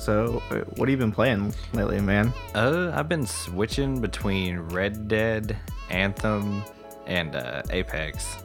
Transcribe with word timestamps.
So, 0.00 0.42
uh, 0.50 0.60
what 0.76 0.88
have 0.88 0.88
you 0.88 0.96
been 0.96 1.12
playing 1.12 1.52
lately, 1.74 2.00
man? 2.00 2.32
Uh, 2.54 2.90
I've 2.94 3.06
been 3.10 3.26
switching 3.26 4.00
between 4.00 4.58
Red 4.58 5.08
Dead, 5.08 5.58
Anthem, 5.90 6.64
and 7.06 7.36
uh, 7.36 7.60
Apex. 7.68 8.38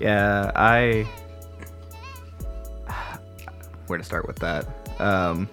Yeah, 0.00 0.50
I. 0.56 1.06
Where 3.86 3.96
to 3.96 4.02
start 4.02 4.26
with 4.26 4.40
that? 4.40 4.66
Um, 4.98 5.48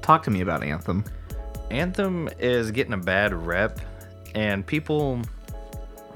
talk 0.00 0.22
to 0.22 0.30
me 0.30 0.42
about 0.42 0.62
Anthem. 0.62 1.04
Anthem 1.72 2.28
is 2.38 2.70
getting 2.70 2.92
a 2.92 2.98
bad 2.98 3.34
rep, 3.34 3.80
and 4.36 4.64
people 4.64 5.20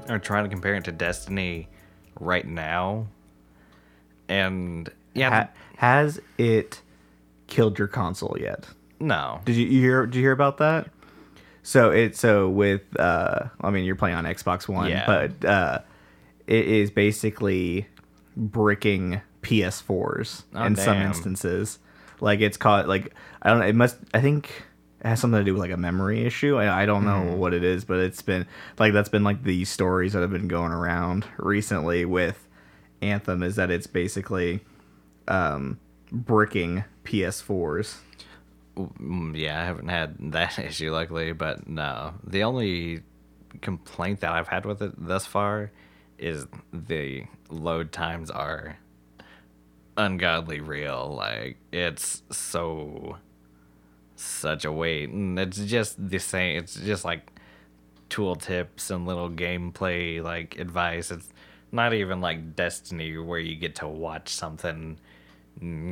are 0.07 0.19
trying 0.19 0.45
to 0.45 0.49
compare 0.49 0.75
it 0.75 0.85
to 0.85 0.93
Destiny 0.93 1.67
right 2.17 2.47
now. 2.47 3.07
And 4.29 4.89
yeah, 5.13 5.29
Ha- 5.29 5.49
has 5.75 6.21
it 6.37 6.81
killed 7.47 7.79
your 7.79 7.87
console 7.87 8.37
yet? 8.39 8.67
no, 8.99 9.41
Did 9.45 9.55
you, 9.55 9.65
you 9.67 9.79
hear? 9.81 10.05
Did 10.05 10.15
you 10.15 10.21
hear 10.21 10.31
about 10.31 10.57
that? 10.57 10.89
So 11.63 11.91
it 11.91 12.15
so 12.15 12.47
with 12.49 12.81
uh, 12.99 13.49
I 13.61 13.69
mean 13.71 13.83
you're 13.85 13.95
playing 13.95 14.15
on 14.15 14.23
Xbox 14.25 14.67
One, 14.67 14.89
Yeah. 14.89 15.05
but 15.05 15.45
uh, 15.47 15.79
it 16.47 16.65
is 16.65 16.91
basically 16.91 17.87
bricking 18.37 19.21
PS4s 19.41 20.43
Oh, 20.55 20.63
in 20.63 20.75
some 20.75 20.97
instances. 20.97 21.79
Like 22.21 22.39
it's 22.39 22.57
caught 22.57 22.87
like 22.87 23.13
I 23.41 23.49
don't 23.49 23.59
know. 23.59 23.65
It 23.65 23.75
must. 23.75 23.97
I 24.13 24.21
think 24.21 24.49
it 25.01 25.07
has 25.07 25.19
something 25.19 25.39
to 25.39 25.43
do 25.43 25.53
with 25.53 25.61
like 25.61 25.71
a 25.71 25.77
memory 25.77 26.23
issue. 26.25 26.55
I, 26.57 26.83
I 26.83 26.85
don't 26.85 27.05
know 27.05 27.21
Mm-hmm. 27.21 27.37
what 27.37 27.53
it 27.53 27.63
is, 27.63 27.85
but 27.85 27.99
it's 27.99 28.21
been 28.21 28.47
like 28.79 28.93
that's 28.93 29.09
been 29.09 29.23
like 29.23 29.43
the 29.43 29.65
stories 29.65 30.13
that 30.13 30.21
have 30.21 30.31
been 30.31 30.47
going 30.47 30.71
around 30.71 31.25
recently 31.37 32.05
with 32.05 32.47
Anthem 33.01 33.43
is 33.43 33.57
that 33.57 33.69
it's 33.69 33.85
basically 33.87 34.61
um, 35.27 35.79
bricking 36.11 36.83
PS4s. 37.03 37.97
Mm, 38.77 39.37
yeah, 39.37 39.61
I 39.61 39.65
haven't 39.65 39.87
had 39.87 40.15
that 40.31 40.59
issue 40.59 40.91
luckily, 40.91 41.33
but 41.33 41.67
no. 41.67 42.13
The 42.23 42.43
only 42.43 43.01
complaint 43.61 44.19
that 44.21 44.31
I've 44.31 44.47
had 44.47 44.65
with 44.65 44.81
it 44.81 44.93
thus 44.97 45.25
far 45.25 45.71
is 46.17 46.47
the 46.73 47.25
load 47.49 47.91
times 47.91 48.29
are 48.29 48.77
ungodly 49.95 50.59
real. 50.59 51.13
Like 51.15 51.57
it's 51.71 52.23
so 52.31 53.17
such 54.15 54.65
a 54.65 54.71
wait, 54.71 55.09
and 55.09 55.37
it's 55.39 55.59
just 55.59 56.09
the 56.09 56.19
same. 56.19 56.57
It's 56.57 56.75
just 56.75 57.05
like 57.05 57.31
tool 58.09 58.35
tips 58.35 58.89
and 58.89 59.05
little 59.05 59.29
gameplay 59.29 60.23
like 60.23 60.57
advice. 60.59 61.11
It's 61.11 61.29
not 61.71 61.93
even 61.93 62.21
like 62.21 62.55
Destiny 62.55 63.17
where 63.17 63.39
you 63.39 63.55
get 63.55 63.75
to 63.75 63.87
watch 63.87 64.29
something 64.29 64.99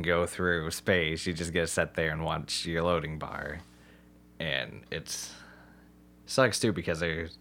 go 0.02 0.26
through 0.26 0.70
space. 0.70 1.26
You 1.26 1.32
just 1.32 1.52
get 1.52 1.62
to 1.62 1.66
sit 1.66 1.94
there 1.94 2.10
and 2.10 2.24
watch 2.24 2.66
your 2.66 2.82
loading 2.82 3.18
bar, 3.18 3.60
and 4.38 4.82
it's 4.90 5.32
sucks 6.26 6.58
too 6.58 6.72
because 6.72 7.00
there's 7.00 7.38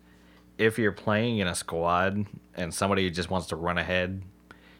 if 0.57 0.79
you're 0.79 0.91
playing 0.91 1.39
in 1.39 1.47
a 1.47 1.55
squad 1.55 2.25
and 2.55 2.73
somebody 2.73 3.09
just 3.09 3.29
wants 3.29 3.47
to 3.47 3.55
run 3.55 3.77
ahead, 3.77 4.21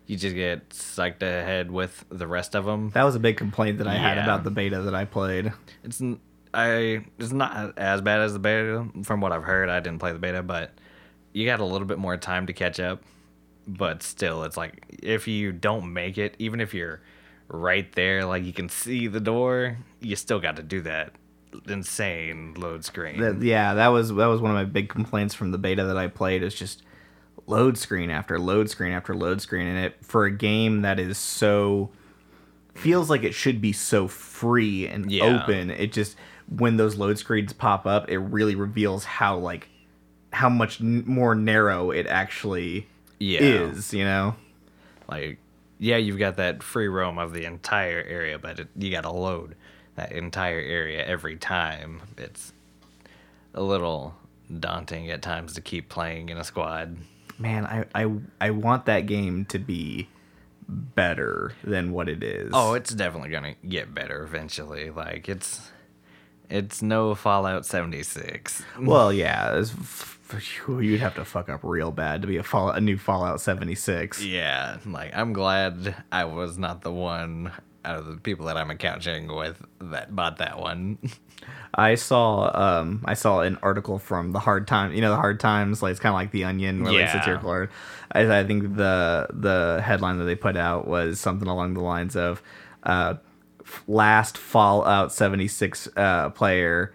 you 0.07 0.16
just 0.16 0.35
get 0.35 0.71
sucked 0.73 1.23
ahead 1.23 1.71
with 1.71 2.05
the 2.09 2.27
rest 2.27 2.55
of 2.55 2.66
them. 2.66 2.91
That 2.91 3.03
was 3.03 3.16
a 3.16 3.19
big 3.19 3.38
complaint 3.38 3.79
that 3.79 3.88
I 3.88 3.95
had 3.95 4.17
about 4.17 4.43
the 4.43 4.51
beta 4.51 4.81
that 4.83 4.95
I 4.95 5.05
played. 5.05 5.51
It's 5.83 6.01
I 6.53 7.05
it's 7.19 7.31
not 7.31 7.77
as 7.77 8.01
bad 8.01 8.21
as 8.21 8.33
the 8.33 8.39
beta 8.39 8.88
from 9.03 9.21
what 9.21 9.31
I've 9.31 9.43
heard. 9.43 9.69
I 9.69 9.79
didn't 9.79 9.99
play 9.99 10.13
the 10.13 10.19
beta, 10.19 10.41
but 10.41 10.71
you 11.33 11.45
got 11.45 11.59
a 11.59 11.66
little 11.66 11.88
bit 11.88 11.97
more 11.97 12.17
time 12.17 12.47
to 12.47 12.53
catch 12.53 12.79
up. 12.79 13.03
But 13.67 14.03
still, 14.03 14.43
it's 14.43 14.57
like 14.57 14.83
if 15.01 15.27
you 15.27 15.51
don't 15.51 15.91
make 15.91 16.17
it, 16.17 16.35
even 16.39 16.61
if 16.61 16.73
you're 16.73 17.01
right 17.47 17.91
there, 17.94 18.25
like 18.25 18.44
you 18.44 18.53
can 18.53 18.69
see 18.69 19.07
the 19.07 19.19
door, 19.19 19.78
you 20.00 20.16
still 20.16 20.39
got 20.39 20.56
to 20.57 20.63
do 20.63 20.81
that 20.81 21.13
insane 21.67 22.53
load 22.56 22.83
screen. 22.83 23.22
That, 23.22 23.41
yeah, 23.41 23.73
that 23.75 23.88
was 23.88 24.09
that 24.13 24.25
was 24.28 24.41
one 24.41 24.51
of 24.51 24.56
my 24.56 24.66
big 24.66 24.89
complaints 24.89 25.33
from 25.33 25.51
the 25.51 25.57
beta 25.57 25.83
that 25.85 25.97
I 25.97 26.07
played. 26.07 26.44
Is 26.44 26.56
just 26.56 26.83
load 27.47 27.78
screen 27.78 28.09
after 28.09 28.39
load 28.39 28.69
screen 28.69 28.91
after 28.91 29.16
load 29.16 29.41
screen, 29.41 29.67
and 29.67 29.85
it 29.85 30.03
for 30.03 30.25
a 30.25 30.31
game 30.31 30.81
that 30.81 31.00
is 31.00 31.17
so 31.17 31.91
feels 32.73 33.09
like 33.09 33.23
it 33.23 33.33
should 33.33 33.62
be 33.62 33.72
so 33.72 34.07
free 34.07 34.88
and 34.88 35.09
Yeah. 35.12 35.23
open. 35.23 35.69
It 35.72 35.91
just 35.94 36.17
when 36.50 36.77
those 36.77 36.95
load 36.97 37.17
screens 37.17 37.53
pop 37.53 37.85
up, 37.85 38.09
it 38.09 38.17
really 38.19 38.56
reveals 38.56 39.06
how 39.06 39.38
like 39.38 39.69
how 40.33 40.50
much 40.50 40.81
n- 40.81 41.03
more 41.07 41.33
narrow 41.35 41.91
it 41.91 42.06
actually 42.07 42.88
yeah, 43.19 43.39
is. 43.39 43.94
You 43.94 44.03
know. 44.03 44.35
like 45.07 45.38
yeah, 45.80 45.97
you've 45.97 46.19
got 46.19 46.38
that 46.38 46.63
free 46.63 46.88
roam 46.88 47.18
of 47.18 47.34
the 47.34 47.46
entire 47.46 48.02
area, 48.03 48.40
but 48.40 48.59
it, 48.59 48.68
you 48.78 48.91
got 48.91 49.02
to 49.02 49.12
load 49.12 49.56
that 49.96 50.12
entire 50.12 50.59
area 50.59 51.06
every 51.06 51.38
time. 51.38 52.02
It's 52.18 52.53
a 53.53 53.62
little 53.62 54.16
daunting 54.59 55.09
at 55.09 55.22
times 55.22 55.53
to 55.53 55.62
keep 55.62 55.90
playing 55.90 56.30
in 56.30 56.38
a 56.38 56.44
squad. 56.44 56.97
Man, 57.38 57.66
I, 57.66 57.86
I 57.94 58.12
I 58.40 58.50
want 58.52 58.86
that 58.86 59.02
game 59.08 59.46
to 59.46 59.59
be 59.59 60.08
better 60.68 61.53
than 61.63 61.92
what 61.92 62.07
it 62.09 62.24
is. 62.24 62.52
Oh, 62.53 62.74
it's 62.74 62.94
definitely 62.94 63.30
gonna 63.30 63.56
get 63.68 63.94
better 63.94 64.24
eventually. 64.24 64.90
Like 64.90 65.28
it's 65.28 65.72
it's 66.50 66.81
no 66.81 67.16
Fallout 67.16 67.66
76. 67.66 68.63
Well, 68.80 69.12
yeah, 69.12 69.57
it's 69.57 69.72
f- 69.72 69.80
f- 69.80 70.14
you'd 70.68 71.00
have 71.02 71.16
to 71.16 71.25
fuck 71.25 71.50
up 71.50 71.62
real 71.63 71.91
bad 71.91 72.22
to 72.22 72.28
be 72.28 72.38
a 72.38 72.44
fall 72.44 72.69
a 72.69 72.81
new 72.81 72.97
Fallout 72.97 73.41
76. 73.41 74.24
Yeah, 74.24 74.78
like 74.86 75.12
I'm 75.16 75.34
glad 75.34 75.96
I 76.12 76.25
was 76.25 76.58
not 76.58 76.81
the 76.81 76.91
one 76.91 77.52
out 77.84 78.00
of 78.00 78.08
the 78.08 78.18
people 78.18 78.47
that 78.47 78.58
I'm 78.58 78.72
account 78.72 79.03
sharing 79.03 79.28
with 79.28 79.63
that 79.80 80.16
bought 80.16 80.38
that 80.38 80.59
one. 80.59 80.97
I 81.75 81.96
saw 81.96 82.50
um 82.80 83.02
I 83.06 83.13
saw 83.13 83.41
an 83.41 83.58
article 83.62 84.00
from 84.00 84.31
the 84.31 84.40
Hard 84.40 84.68
Time, 84.68 84.94
you 84.94 85.02
know 85.02 85.12
the 85.12 85.18
Hard 85.18 85.40
Times, 85.40 85.84
like 85.84 85.91
it's 85.91 86.00
kind 86.00 86.12
of 86.13 86.16
like 86.16 86.31
the 86.31 86.46
Onion, 86.46 86.84
where 86.84 86.92
like 86.94 87.02
Yeah. 87.02 87.12
satirical 87.19 87.50
art. 87.50 87.72
I, 88.12 88.40
I 88.40 88.44
think 88.46 88.75
the 88.75 89.28
the 89.31 89.81
headline 89.84 90.18
that 90.18 90.24
they 90.25 90.36
put 90.36 90.57
out 90.57 90.88
was 90.88 91.19
something 91.19 91.47
along 91.47 91.74
the 91.75 91.81
lines 91.81 92.16
of 92.16 92.42
uh, 92.84 93.16
last 93.88 94.38
Fallout 94.38 95.12
76 95.12 95.88
uh, 95.96 96.30
player 96.31 96.94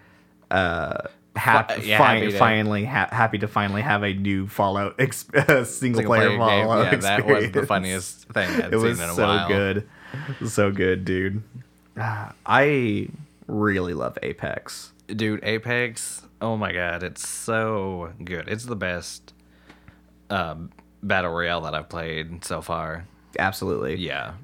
uh. 0.50 1.02
Hap- 1.36 1.84
yeah, 1.84 1.98
fi- 1.98 2.14
happy 2.16 2.30
to- 2.32 2.38
finally 2.38 2.84
ha- 2.84 3.08
happy 3.12 3.38
to 3.38 3.46
finally 3.48 3.82
have 3.82 4.02
a 4.02 4.12
new 4.12 4.46
Fallout 4.48 4.96
ex- 4.98 5.26
single, 5.34 5.64
Single 5.64 6.04
player, 6.04 6.36
player 6.36 6.64
Fallout 6.64 6.92
yeah, 6.92 6.98
that 6.98 7.26
was 7.26 7.50
the 7.52 7.66
funniest 7.66 8.24
thing 8.30 8.48
I'd 8.62 8.72
it 8.72 8.76
was 8.76 8.98
in 9.00 9.04
a 9.04 9.08
while. 9.08 9.16
so 9.16 9.26
while. 9.26 9.48
good 9.48 9.88
so 10.48 10.70
good 10.72 11.04
dude 11.04 11.42
i 12.46 13.08
really 13.46 13.94
love 13.94 14.18
apex 14.22 14.92
Dude, 15.08 15.40
Apex, 15.42 16.22
oh 16.40 16.56
my 16.56 16.70
god, 16.72 17.02
it's 17.02 17.28
so 17.28 18.12
good. 18.22 18.46
It's 18.48 18.64
the 18.64 18.76
best 18.76 19.34
um, 20.30 20.70
battle 21.02 21.32
royale 21.32 21.62
that 21.62 21.74
I've 21.74 21.88
played 21.88 22.44
so 22.44 22.62
far. 22.62 23.06
absolutely 23.36 23.96
Yeah. 23.96 24.34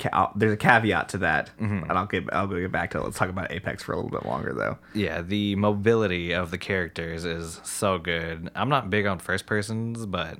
Ca- 0.00 0.32
there's 0.34 0.52
a 0.52 0.56
caveat 0.56 1.10
to 1.10 1.18
that 1.18 1.50
Mm-hmm. 1.60 1.82
and 1.90 1.92
i'll 1.92 2.06
get 2.06 2.24
i'll 2.32 2.46
go 2.46 2.58
get 2.58 2.72
back 2.72 2.90
to 2.92 2.98
it 2.98 3.04
let's 3.04 3.18
talk 3.18 3.28
about 3.28 3.52
apex 3.52 3.82
for 3.82 3.92
a 3.92 3.96
little 3.96 4.10
bit 4.10 4.24
longer 4.26 4.52
though 4.54 4.78
Yeah, 4.94 5.20
the 5.22 5.54
mobility 5.56 6.32
of 6.32 6.50
the 6.50 6.58
characters 6.58 7.24
is 7.24 7.60
so 7.64 7.98
good. 7.98 8.50
I'm 8.54 8.68
not 8.68 8.88
big 8.90 9.06
on 9.06 9.18
first 9.18 9.46
persons, 9.46 10.06
but 10.06 10.38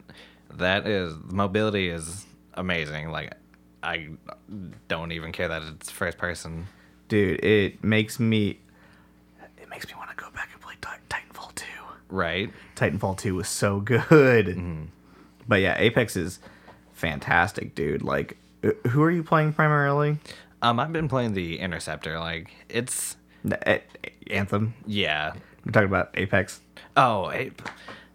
that 0.55 0.87
is 0.87 1.15
mobility 1.25 1.89
is 1.89 2.25
amazing. 2.55 3.11
Like 3.11 3.35
I 3.83 4.09
don't 4.89 5.13
even 5.13 5.33
care 5.33 5.49
that 5.49 5.63
it's 5.63 5.91
first 5.91 6.19
person. 6.19 6.67
dude 7.09 7.43
it 7.45 7.83
makes 7.85 8.19
me 8.19 8.59
it 9.59 9.69
makes 9.69 9.87
me 9.87 9.95
want 9.97 10.11
to 10.11 10.17
go 10.17 10.31
back 10.33 10.49
and 10.53 10.61
play 10.61 10.75
titanfall 10.81 11.55
2 11.55 11.65
Right? 12.09 12.51
titanfall 12.77 13.17
2 13.19 13.35
was 13.35 13.49
so 13.49 13.81
good 13.81 14.47
Mm-hmm. 14.47 14.85
but 15.47 15.61
yeah 15.61 15.77
apex 15.79 16.17
is 16.17 16.41
fantastic 16.93 17.75
dude 17.75 18.03
like 18.03 18.37
who 18.89 19.03
are 19.03 19.11
you 19.11 19.23
playing 19.23 19.53
primarily 19.53 20.19
Um 20.63 20.79
I've 20.81 20.93
been 20.93 21.09
playing 21.09 21.35
the 21.35 21.59
Interceptor 21.59 22.19
like 22.19 22.51
it's 22.69 23.17
The- 23.45 23.59
A- 23.71 23.83
Anthem. 24.31 24.75
yeah. 24.87 25.33
We're 25.65 25.73
talking 25.73 25.89
about 25.89 26.11
Apex. 26.15 26.61
Oh, 26.97 27.31
Ape. 27.31 27.61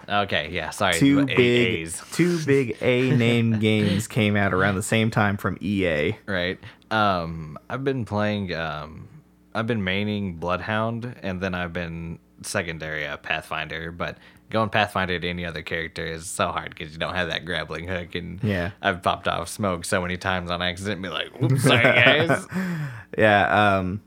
Okay, 0.07 0.49
yeah, 0.51 0.69
sorry. 0.69 0.93
Two 0.95 1.25
big, 1.25 1.39
A's. 1.39 2.01
two 2.11 2.39
big 2.45 2.77
A 2.81 3.09
name 3.15 3.59
games 3.59 4.07
came 4.07 4.35
out 4.35 4.53
around 4.53 4.75
the 4.75 4.83
same 4.83 5.09
time 5.11 5.35
from 5.37 5.57
EA. 5.61 6.15
right? 6.27 6.59
Um, 6.91 7.57
I've 7.69 7.83
been 7.83 8.05
playing. 8.05 8.53
Um, 8.53 9.07
I've 9.55 9.65
been 9.67 9.81
maining 9.81 10.39
Bloodhound, 10.39 11.15
and 11.23 11.41
then 11.41 11.55
I've 11.55 11.73
been 11.73 12.19
secondary 12.41 13.05
uh, 13.05 13.17
Pathfinder. 13.17 13.91
But 13.91 14.17
going 14.49 14.69
Pathfinder 14.69 15.19
to 15.19 15.27
any 15.27 15.45
other 15.45 15.61
character 15.61 16.05
is 16.05 16.25
so 16.27 16.49
hard 16.49 16.69
because 16.69 16.93
you 16.93 16.99
don't 16.99 17.15
have 17.15 17.29
that 17.29 17.45
grappling 17.45 17.87
hook. 17.87 18.15
And 18.15 18.43
Yeah. 18.43 18.71
I've 18.81 19.01
popped 19.01 19.27
off 19.27 19.49
smoke 19.49 19.85
so 19.85 20.01
many 20.01 20.17
times 20.17 20.51
on 20.51 20.61
accident, 20.61 20.93
and 20.95 21.03
be 21.03 21.09
like, 21.09 21.41
"Oops, 21.41 21.63
sorry 21.63 21.83
guys." 21.83 22.45
Yeah, 23.17 23.77
um, 23.77 24.01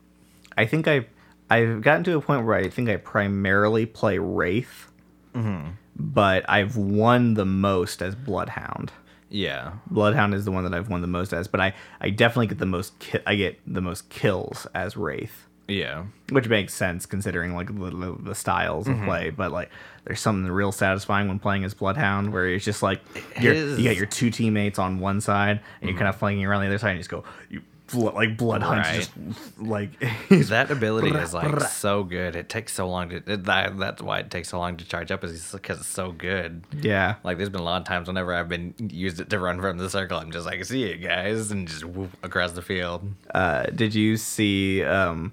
I 0.57 0.67
think 0.67 0.87
I 0.87 1.07
I've 1.51 1.81
gotten 1.81 2.05
to 2.05 2.17
a 2.17 2.21
point 2.21 2.45
where 2.45 2.57
I 2.57 2.69
think 2.69 2.89
I 2.91 2.97
primarily 2.97 3.87
play 3.87 4.19
Wraith, 4.19 4.91
Mm-hmm. 5.35 5.71
but 5.97 6.45
I've 6.49 6.77
won 6.77 7.35
the 7.35 7.45
most 7.47 8.03
as 8.03 8.15
Bloodhound. 8.15 8.93
Yeah. 9.31 9.73
Bloodhound 9.91 10.35
is 10.35 10.45
the 10.45 10.51
one 10.51 10.65
that 10.65 10.75
I've 10.75 10.89
won 10.91 11.01
the 11.01 11.07
most 11.07 11.33
as, 11.33 11.49
but 11.49 11.61
I 11.61 11.75
I 12.01 12.11
definitely 12.11 12.49
get 12.49 12.59
the 12.59 12.67
most 12.67 12.99
ki- 12.99 13.21
I 13.27 13.35
get 13.35 13.59
the 13.67 13.81
most 13.81 14.09
kills 14.11 14.67
as 14.75 14.97
Wraith, 14.97 15.47
Yeah. 15.69 16.05
which 16.31 16.49
makes 16.49 16.73
sense 16.75 17.07
considering 17.07 17.55
like 17.55 17.69
the, 17.69 18.17
the, 18.19 18.35
styles 18.35 18.89
of 18.89 18.99
play. 19.03 19.31
But 19.31 19.53
like, 19.53 19.71
there's 20.05 20.21
something 20.21 20.51
real 20.51 20.73
satisfying 20.73 21.29
when 21.29 21.39
playing 21.39 21.65
as 21.65 21.75
Bloodhound, 21.75 22.33
where 22.33 22.49
it's 22.49 22.65
just 22.65 22.83
like 22.83 23.03
you're, 23.41 23.53
is. 23.53 23.79
you 23.79 23.85
got 23.85 23.97
your 23.97 24.07
two 24.07 24.31
teammates 24.31 24.79
on 24.79 24.99
one 24.99 25.21
side 25.21 25.61
and 25.81 25.91
you're 25.91 25.99
kind 25.99 26.09
of 26.09 26.17
flanking 26.17 26.45
around 26.47 26.63
the 26.63 26.69
other 26.69 26.79
side, 26.79 26.91
and 26.91 26.97
you 26.99 27.01
just 27.01 27.11
go 27.11 27.25
you 27.51 27.63
like 27.95 28.37
Bloodhound's 28.37 28.89
Right. 28.89 28.97
just 28.97 29.11
like 29.59 29.91
That 30.49 30.71
ability 30.71 31.09
is 31.11 31.33
like 31.33 31.61
so 31.63 32.05
good. 32.05 32.37
It 32.37 32.49
takes 32.49 32.75
so 32.75 32.89
long 32.89 33.09
to 33.11 33.17
it, 33.17 33.45
that 33.45 33.79
that's 33.79 34.03
why 34.03 34.19
it 34.19 34.31
takes 34.31 34.51
so 34.51 34.59
long 34.59 34.77
to 34.77 34.85
charge 34.87 35.11
up 35.11 35.25
is 35.25 35.53
because 35.53 35.81
it's 35.81 35.89
so 35.89 36.13
good. 36.13 36.65
yeah. 36.83 37.15
Like 37.25 37.39
there's 37.39 37.49
been 37.49 37.61
a 37.61 37.65
lot 37.65 37.81
of 37.81 37.87
times 37.87 38.09
whenever 38.09 38.35
I've 38.35 38.49
been 38.49 38.75
used 38.79 39.21
it 39.21 39.31
to 39.31 39.39
run 39.39 39.61
from 39.61 39.79
the 39.79 39.89
circle, 39.89 40.19
I'm 40.19 40.31
just 40.33 40.45
like, 40.45 40.63
see 40.67 40.89
you 40.89 40.97
guys, 40.97 41.51
and 41.51 41.67
just 41.67 41.85
whoop 41.85 42.11
across 42.23 42.53
the 42.53 42.63
field. 42.63 43.11
uh, 43.35 43.65
did 43.65 43.95
you 43.95 44.17
see 44.19 44.85
um, 44.85 45.33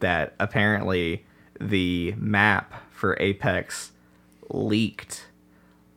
that 0.00 0.34
apparently 0.38 1.24
the 1.60 2.14
map 2.18 2.74
for 2.90 3.16
Apex 3.20 3.92
leaked 4.48 5.26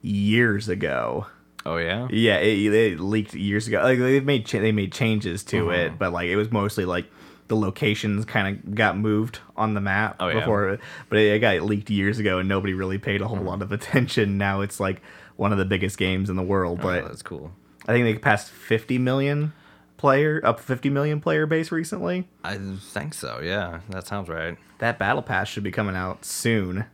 years 0.01 0.69
ago? 0.69 1.27
Oh 1.65 1.77
yeah. 1.77 2.07
Yeah, 2.09 2.37
it, 2.37 2.73
it 2.73 2.99
leaked 2.99 3.33
years 3.33 3.67
ago. 3.67 3.81
Like 3.83 3.99
they 3.99 4.19
made 4.19 4.45
cha- 4.45 4.59
they 4.59 4.71
made 4.71 4.91
changes 4.91 5.43
to 5.45 5.69
uh-huh. 5.69 5.79
it, 5.79 5.99
but 5.99 6.13
like 6.13 6.27
it 6.27 6.35
was 6.35 6.51
mostly 6.51 6.85
like 6.85 7.05
the 7.47 7.55
locations 7.55 8.25
kind 8.25 8.55
of 8.55 8.75
got 8.75 8.97
moved 8.97 9.39
on 9.57 9.73
the 9.73 9.81
map 9.81 10.17
Oh, 10.19 10.27
yeah. 10.27 10.39
before, 10.39 10.77
but 11.09 11.17
it, 11.17 11.33
it 11.35 11.39
got 11.39 11.61
leaked 11.63 11.89
years 11.89 12.19
ago, 12.19 12.37
and 12.37 12.47
nobody 12.47 12.73
really 12.73 12.99
paid 12.99 13.21
a 13.21 13.27
whole 13.27 13.37
uh-huh. 13.37 13.47
lot 13.47 13.61
of 13.61 13.71
attention. 13.73 14.37
Now 14.37 14.61
it's 14.61 14.79
like 14.79 15.01
one 15.35 15.51
of 15.51 15.57
the 15.57 15.65
biggest 15.65 15.97
games 15.97 16.29
in 16.29 16.35
the 16.35 16.43
world, 16.43 16.79
Oh, 16.81 16.83
but 16.83 17.07
that's 17.07 17.21
cool. 17.23 17.51
I 17.87 17.93
think 17.93 18.05
they 18.05 18.19
passed 18.19 18.49
50 18.51 18.99
million 18.99 19.53
player 19.99 20.41
up 20.43 20.59
50 20.59 20.89
million 20.89 21.19
player 21.19 21.45
base 21.45 21.71
recently. 21.71 22.27
I 22.43 22.57
think 22.57 23.13
so. 23.13 23.39
Yeah, 23.43 23.81
that 23.89 24.07
sounds 24.07 24.29
right. 24.29 24.57
That 24.79 24.97
battle 24.97 25.21
pass 25.21 25.47
should 25.49 25.63
be 25.63 25.71
coming 25.71 25.95
out 25.95 26.23
soon, 26.25 26.85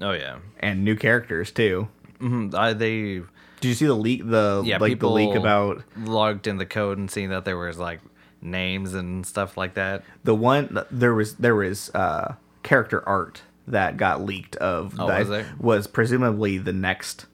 Oh 0.00 0.12
yeah. 0.12 0.38
and 0.58 0.82
new 0.84 0.96
characters 0.96 1.52
too. 1.52 1.88
hmm 2.18 2.48
I, 2.54 2.72
they 2.72 3.22
Did 3.60 3.68
you 3.68 3.74
see 3.74 3.86
the 3.86 3.94
leak? 3.94 4.22
The 4.28 4.62
yeah 4.64 4.78
like 4.78 4.98
the 4.98 5.10
leak 5.10 5.34
about 5.36 5.84
logged 5.98 6.46
in 6.46 6.56
the 6.56 6.66
code 6.66 6.96
and 6.98 7.10
seeing 7.10 7.28
that 7.30 7.44
there 7.44 7.58
was 7.58 7.78
like 7.78 8.00
names 8.40 8.94
and 8.94 9.26
stuff 9.26 9.56
like 9.56 9.74
that. 9.74 10.02
the 10.24 10.34
one 10.34 10.78
there 10.90 11.14
was 11.14 11.34
there 11.36 11.54
was 11.54 11.90
uh, 11.94 12.34
character 12.62 13.06
art 13.08 13.42
that 13.68 13.96
got 13.96 14.22
leaked 14.24 14.56
of 14.56 14.94
Oh, 14.98 15.06
was 15.06 15.44
was 15.60 15.86
presumably 15.86 16.56
the 16.58 16.72
next 16.72 17.26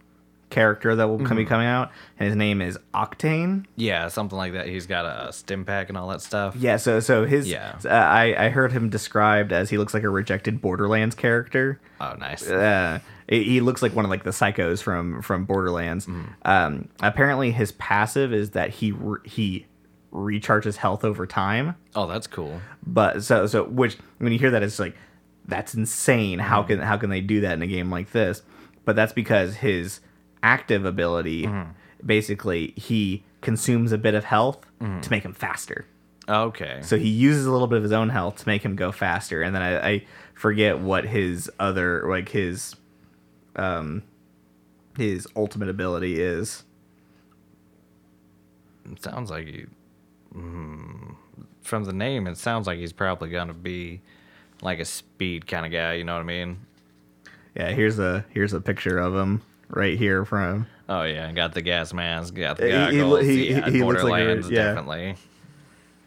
character 0.52 0.94
that 0.94 1.08
will 1.08 1.18
Mm-hmm. 1.18 1.36
be 1.36 1.44
coming 1.44 1.66
out, 1.66 1.90
and 2.18 2.28
his 2.28 2.36
name 2.36 2.62
is 2.62 2.78
Octane. 2.94 3.64
Yeah, 3.74 4.06
something 4.08 4.38
like 4.38 4.52
that. 4.52 4.68
He's 4.68 4.86
got 4.86 5.04
a 5.04 5.32
stim 5.32 5.64
pack 5.64 5.88
and 5.88 5.98
all 5.98 6.06
that 6.08 6.20
stuff. 6.20 6.54
Yeah, 6.54 6.76
so 6.76 7.00
so 7.00 7.24
his 7.26 7.48
Yeah. 7.48 7.76
uh, 7.84 7.88
I 7.88 8.46
I 8.46 8.48
heard 8.50 8.70
him 8.70 8.88
described 8.90 9.52
as 9.52 9.70
he 9.70 9.78
looks 9.78 9.92
like 9.94 10.04
a 10.04 10.08
rejected 10.10 10.60
Borderlands 10.60 11.16
character. 11.16 11.80
Oh, 12.00 12.14
nice. 12.20 12.48
uh, 12.48 13.00
he 13.28 13.60
looks 13.60 13.80
like 13.82 13.94
one 13.96 14.04
of 14.04 14.10
like 14.10 14.22
the 14.24 14.30
psychos 14.30 14.82
from 14.82 15.22
from 15.22 15.44
Borderlands. 15.46 16.06
Um, 16.44 16.88
apparently, 17.00 17.50
his 17.50 17.72
passive 17.72 18.32
is 18.32 18.50
that 18.50 18.70
he 18.70 18.92
re- 18.92 19.20
he 19.24 19.66
recharges 20.12 20.76
health 20.76 21.04
over 21.04 21.26
time. 21.26 21.74
Oh, 21.94 22.06
that's 22.06 22.26
cool. 22.26 22.60
But 22.86 23.22
so 23.24 23.46
so 23.46 23.64
which 23.64 23.96
when 24.18 24.32
you 24.32 24.38
hear 24.38 24.50
that, 24.50 24.62
it's 24.62 24.78
like 24.78 24.94
that's 25.46 25.74
insane. 25.74 26.38
How 26.38 26.62
can 26.62 26.78
how 26.80 26.96
can 26.98 27.10
they 27.10 27.20
do 27.20 27.40
that 27.40 27.54
in 27.54 27.62
a 27.62 27.66
game 27.66 27.90
like 27.90 28.12
this? 28.12 28.42
But 28.84 28.96
that's 28.96 29.12
because 29.12 29.54
his 29.56 30.00
active 30.42 30.84
ability, 30.84 31.48
basically, 32.04 32.72
he 32.76 33.24
consumes 33.40 33.92
a 33.92 33.98
bit 33.98 34.14
of 34.14 34.24
health 34.24 34.58
to 34.80 35.10
make 35.10 35.24
him 35.24 35.32
faster. 35.34 35.86
Okay. 36.28 36.80
So 36.82 36.96
he 36.98 37.08
uses 37.08 37.46
a 37.46 37.50
little 37.52 37.66
bit 37.66 37.78
of 37.78 37.82
his 37.82 37.92
own 37.92 38.08
health 38.08 38.36
to 38.36 38.48
make 38.48 38.62
him 38.62 38.76
go 38.76 38.92
faster, 38.92 39.42
and 39.42 39.54
then 39.54 39.62
I, 39.62 39.88
I 39.88 40.06
forget 40.34 40.78
what 40.78 41.04
his 41.04 41.50
other 41.58 42.08
like 42.08 42.28
his 42.28 42.76
um 43.56 44.02
his 44.96 45.26
ultimate 45.34 45.68
ability 45.68 46.20
is. 46.20 46.64
It 48.90 49.02
sounds 49.02 49.30
like 49.30 49.46
he. 49.46 49.66
Mm, 50.34 51.16
from 51.60 51.84
the 51.84 51.92
name, 51.92 52.26
it 52.26 52.38
sounds 52.38 52.66
like 52.66 52.78
he's 52.78 52.92
probably 52.92 53.30
gonna 53.30 53.54
be 53.54 54.00
like 54.62 54.78
a 54.78 54.84
speed 54.84 55.46
kind 55.46 55.66
of 55.66 55.72
guy. 55.72 55.94
You 55.94 56.04
know 56.04 56.14
what 56.14 56.20
I 56.20 56.24
mean? 56.24 56.58
Yeah, 57.56 57.70
here's 57.70 57.98
a 57.98 58.24
here's 58.30 58.52
a 58.52 58.60
picture 58.60 58.98
of 58.98 59.14
him 59.14 59.42
right 59.72 59.98
here 59.98 60.24
from 60.24 60.66
Oh 60.88 61.02
yeah, 61.02 61.30
got 61.32 61.54
the 61.54 61.62
gas 61.62 61.92
mask, 61.92 62.34
got 62.34 62.58
the 62.58 62.66
He- 62.90 62.96
he 62.96 63.26
he- 63.46 63.50
yeah, 63.50 63.70
he 63.70 63.82
looks 63.82 64.02
like 64.02 64.22
a- 64.22 64.24
Borderlands 64.26 64.50
yeah. 64.50 64.62
definitely. 64.74 65.16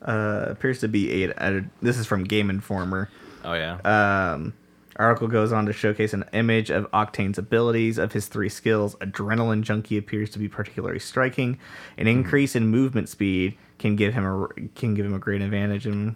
uh 0.02 0.46
appears 0.50 0.80
to 0.82 0.88
be 0.88 1.12
eight. 1.12 1.32
a 1.32 1.66
this 1.82 1.98
is 1.98 2.06
from 2.06 2.24
Game 2.24 2.50
Informer. 2.50 3.10
Oh 3.44 3.54
yeah. 3.54 3.78
Um 3.84 4.54
article 4.98 5.28
goes 5.28 5.52
on 5.52 5.66
to 5.66 5.74
showcase 5.74 6.14
an 6.14 6.24
image 6.32 6.70
of 6.70 6.90
Octane's 6.92 7.38
abilities 7.38 7.98
of 7.98 8.14
his 8.14 8.28
three 8.28 8.48
skills. 8.48 8.96
Adrenaline 8.98 9.62
Junkie 9.62 9.98
appears 9.98 10.30
to 10.30 10.40
be 10.40 10.48
particularly 10.48 11.00
striking. 11.00 11.60
An 11.98 12.08
increase 12.08 12.56
in 12.56 12.68
movement 12.68 13.10
speed 13.10 13.58
can 13.78 13.96
give 13.98 14.14
him 14.14 14.26
a 14.26 14.48
can 14.76 14.94
give 14.94 15.06
him 15.06 15.14
a 15.14 15.20
great 15.20 15.42
advantage 15.42 15.86
And 15.86 16.16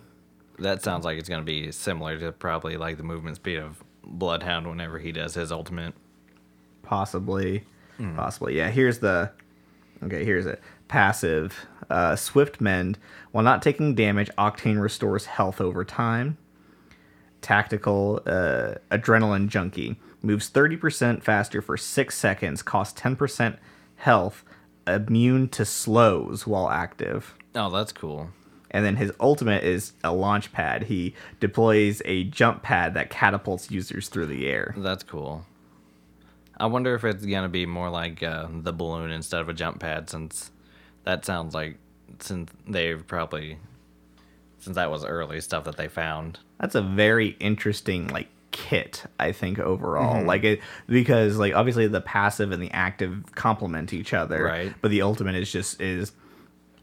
that 0.59 0.81
sounds 0.83 1.03
like 1.05 1.17
it's 1.17 1.27
gonna 1.29 1.43
be 1.43 1.71
similar 1.71 2.17
to 2.19 2.31
probably 2.31 2.77
like 2.77 2.97
the 2.97 3.03
movement 3.03 3.37
speed 3.37 3.57
of 3.57 3.83
Bloodhound 4.03 4.67
whenever 4.67 4.99
he 4.99 5.11
does 5.11 5.33
his 5.35 5.51
ultimate. 5.51 5.93
Possibly. 6.89 7.63
Possibly. 8.15 8.57
Yeah 8.57 8.69
here's 8.69 8.99
the 8.99 9.31
okay 10.03 10.23
here's 10.25 10.45
it. 10.45 10.59
Passive. 10.87 11.67
Uh, 11.89 12.15
swift 12.15 12.59
mend. 12.61 12.97
While 13.31 13.43
not 13.43 13.61
taking 13.61 13.93
damage 13.93 14.29
octane 14.37 14.81
restores 14.81 15.25
health 15.25 15.59
over 15.61 15.83
time. 15.85 16.37
Tactical 17.41 18.21
uh, 18.25 18.75
adrenaline 18.91 19.47
junkie. 19.47 19.97
Moves 20.21 20.49
30% 20.49 21.23
faster 21.23 21.61
for 21.61 21.77
6 21.77 22.17
seconds 22.17 22.61
costs 22.61 22.99
10% 22.99 23.57
health 23.97 24.43
immune 24.87 25.47
to 25.49 25.63
slows 25.63 26.45
while 26.47 26.69
active. 26.69 27.35
Oh, 27.55 27.69
that's 27.69 27.91
cool. 27.93 28.29
and 28.71 28.83
then 28.85 28.95
his 28.97 29.11
ultimate 29.19 29.63
is 29.63 29.93
a 30.03 30.11
launch 30.13 30.51
pad. 30.51 30.83
He 30.83 31.15
deploys 31.39 32.01
a 32.05 32.25
jump 32.25 32.61
pad 32.63 32.93
that 32.95 33.09
catapults 33.09 33.71
users 33.71 34.09
through 34.09 34.27
the 34.27 34.47
air. 34.47 34.73
That's 34.77 35.03
cool. 35.03 35.45
I 36.59 36.65
wonder 36.65 36.93
if 36.95 37.03
it's 37.03 37.25
gonna 37.25 37.49
be 37.49 37.65
more 37.65 37.89
like 37.89 38.21
uh, 38.23 38.47
the 38.51 38.73
balloon 38.73 39.11
instead 39.11 39.41
of 39.41 39.49
a 39.49 39.53
jump 39.53 39.79
pad, 39.79 40.09
since 40.09 40.51
that 41.05 41.25
sounds 41.25 41.53
like 41.53 41.77
since 42.19 42.51
they've 42.67 43.05
probably 43.07 43.57
since 44.59 44.75
that 44.75 44.91
was 44.91 45.05
early 45.05 45.39
stuff 45.41 45.63
that 45.65 45.77
they 45.77 45.87
found. 45.87 46.39
that's 46.59 46.75
a 46.75 46.81
very 46.81 47.29
interesting 47.39 48.07
like 48.09 48.27
kit 48.51 49.05
i 49.19 49.31
think 49.31 49.59
overall 49.59 50.15
Mm-hmm. 50.15 50.27
like 50.27 50.43
it 50.43 50.59
because 50.87 51.37
like 51.37 51.53
obviously 51.53 51.87
the 51.87 52.01
passive 52.01 52.51
and 52.51 52.61
the 52.61 52.71
active 52.71 53.23
complement 53.35 53.93
each 53.93 54.11
other 54.13 54.43
Right. 54.43 54.73
but 54.81 54.89
the 54.91 55.03
ultimate 55.03 55.35
is 55.35 55.51
just 55.51 55.79
is 55.79 56.11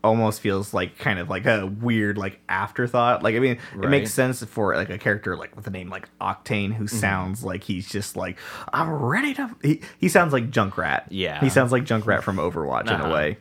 almost 0.07 0.41
feels 0.41 0.73
like 0.73 0.97
kind 0.99 1.19
of 1.19 1.29
like 1.29 1.45
a 1.45 1.67
weird 1.67 2.17
like 2.17 2.41
afterthought 2.49 3.23
like 3.23 3.35
i 3.35 3.39
mean 3.39 3.53
it 3.53 3.59
Right. 3.75 3.81
Mm-hmm. 3.83 3.91
makes 3.91 4.15
sense 4.15 4.43
for 4.45 4.75
like 4.75 4.89
a 4.89 4.99
character 4.99 5.37
like 5.37 5.55
with 5.57 5.67
a 5.67 5.71
name 5.71 5.91
like 5.91 6.09
octane 6.21 6.73
who 6.73 6.87
sounds 6.87 7.45
like 7.45 7.63
he's 7.65 7.89
just 7.89 8.17
like 8.17 8.39
i'm 8.73 8.89
ready 8.91 9.35
to 9.35 9.55
he, 9.63 9.81
he 9.99 10.09
sounds 10.09 10.33
like 10.33 10.51
junkrat 10.51 11.05
Yeah. 11.11 11.41
he 11.41 11.51
sounds 11.51 11.73
like 11.73 11.85
junkrat 11.85 12.23
from 12.23 12.37
overwatch 12.47 12.83
in 12.83 12.89
a 13.01 13.05
Uh-huh. 13.05 13.13
way 13.15 13.39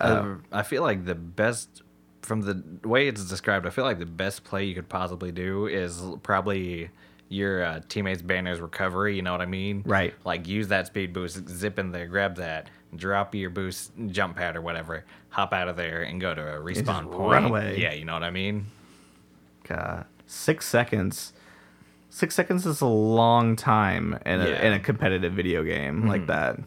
Uh, 0.00 0.36
I 0.50 0.62
feel 0.62 0.82
like 0.82 1.04
the 1.04 1.14
best 1.14 1.82
from 2.22 2.40
the 2.42 2.88
way 2.88 3.08
it's 3.08 3.24
described. 3.24 3.66
I 3.66 3.70
feel 3.70 3.84
like 3.84 3.98
the 3.98 4.06
best 4.06 4.42
play 4.44 4.64
you 4.64 4.74
could 4.74 4.88
possibly 4.88 5.32
do 5.32 5.66
is 5.66 6.02
probably 6.22 6.88
your 7.28 7.64
uh, 7.64 7.80
teammates' 7.88 8.22
banner's 8.22 8.60
recovery. 8.60 9.16
You 9.16 9.22
know 9.22 9.32
what 9.32 9.40
I 9.40 9.46
mean? 9.46 9.82
Right. 9.84 10.14
Like 10.24 10.46
use 10.48 10.68
that 10.68 10.86
speed 10.86 11.12
boost, 11.12 11.48
zip 11.48 11.78
in 11.78 11.92
there, 11.92 12.06
grab 12.06 12.36
that, 12.36 12.68
drop 12.94 13.34
your 13.34 13.50
boost, 13.50 13.92
jump 14.08 14.36
pad 14.36 14.56
or 14.56 14.60
whatever, 14.60 15.04
hop 15.30 15.52
out 15.52 15.68
of 15.68 15.76
there, 15.76 16.02
and 16.02 16.20
go 16.20 16.34
to 16.34 16.40
a 16.40 16.60
respawn 16.60 17.10
point. 17.10 17.30
run 17.30 17.44
away. 17.46 17.78
Yeah, 17.78 17.92
you 17.94 18.04
know 18.04 18.14
what 18.14 18.22
I 18.24 18.30
mean. 18.30 18.66
God, 19.68 20.04
six 20.26 20.66
seconds. 20.66 21.32
Six 22.10 22.34
seconds 22.34 22.66
is 22.66 22.80
a 22.82 22.86
long 22.86 23.56
time 23.56 24.18
in 24.26 24.40
a, 24.40 24.48
Yeah. 24.48 24.54
Mm-hmm. 24.56 24.66
in 24.66 24.72
a 24.74 24.80
competitive 24.80 25.32
video 25.32 25.62
game 25.64 26.06
like 26.06 26.26
that. 26.26 26.58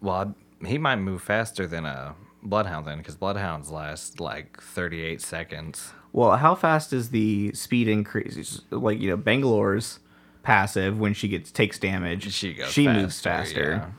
Well, 0.00 0.34
he 0.66 0.78
might 0.78 0.96
move 0.96 1.22
faster 1.22 1.66
than 1.66 1.86
a 1.86 2.14
bloodhound 2.42 2.86
then, 2.86 2.98
because 2.98 3.14
bloodhounds 3.16 3.70
last 3.70 4.20
like 4.20 4.60
38 4.60 5.20
seconds. 5.20 5.92
Well, 6.12 6.36
how 6.36 6.54
fast 6.54 6.92
is 6.92 7.10
the 7.10 7.52
speed 7.54 7.88
increase? 7.88 8.60
Like 8.70 9.00
you 9.00 9.10
know, 9.10 9.16
Bangalore's 9.16 10.00
passive 10.42 10.98
when 10.98 11.14
she 11.14 11.28
gets 11.28 11.50
takes 11.50 11.78
damage. 11.78 12.32
She 12.32 12.54
goes. 12.54 12.70
She 12.70 12.86
faster, 12.86 13.00
moves 13.00 13.20
faster. 13.20 13.70
yeah. 13.70 13.90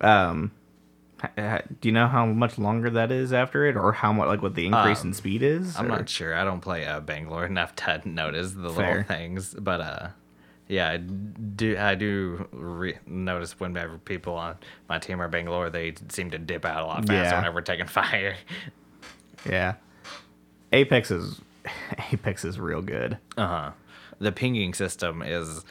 Um, 0.00 0.52
do 1.36 1.88
you 1.88 1.92
know 1.92 2.08
how 2.08 2.24
much 2.26 2.58
longer 2.58 2.88
that 2.90 3.12
is 3.12 3.32
after 3.32 3.66
it, 3.66 3.76
or 3.76 3.92
how 3.92 4.12
much 4.12 4.26
like 4.28 4.40
what 4.42 4.54
the 4.54 4.66
increase 4.66 5.02
in 5.02 5.10
Um, 5.10 5.14
speed 5.14 5.42
is? 5.42 5.76
I'm 5.76 5.86
or- 5.86 5.88
not 5.88 6.08
sure. 6.08 6.34
I 6.34 6.44
don't 6.44 6.60
play 6.60 6.86
uh, 6.86 7.00
Bangalore 7.00 7.44
enough 7.44 7.76
to 7.76 8.00
notice 8.08 8.52
the 8.52 8.70
Fair. 8.70 8.88
little 8.88 9.02
things, 9.04 9.54
but 9.54 9.80
uh, 9.80 10.08
Yeah, 10.68 10.88
I 10.90 10.96
do. 10.98 11.76
I 11.78 11.94
do 11.94 12.48
re- 12.52 12.98
notice 13.06 13.58
whenever 13.60 13.98
people 13.98 14.34
on 14.34 14.56
my 14.88 14.98
team 14.98 15.20
are 15.20 15.28
Bangalore, 15.28 15.68
they 15.68 15.94
seem 16.08 16.30
to 16.30 16.38
dip 16.38 16.64
out 16.64 16.82
a 16.82 16.86
lot 16.86 16.98
faster 17.06 17.14
Yeah. 17.14 17.36
whenever 17.38 17.60
taking 17.60 17.86
fire. 18.00 18.36
Yeah. 19.48 19.74
Apex 20.72 21.10
is 21.10 21.40
Apex 22.12 22.44
is 22.44 22.58
real 22.58 22.80
good. 22.82 23.18
Uh 23.36 23.46
huh. 23.46 23.70
The 24.20 24.32
pinging 24.32 24.72
system 24.74 25.22
is 25.22 25.64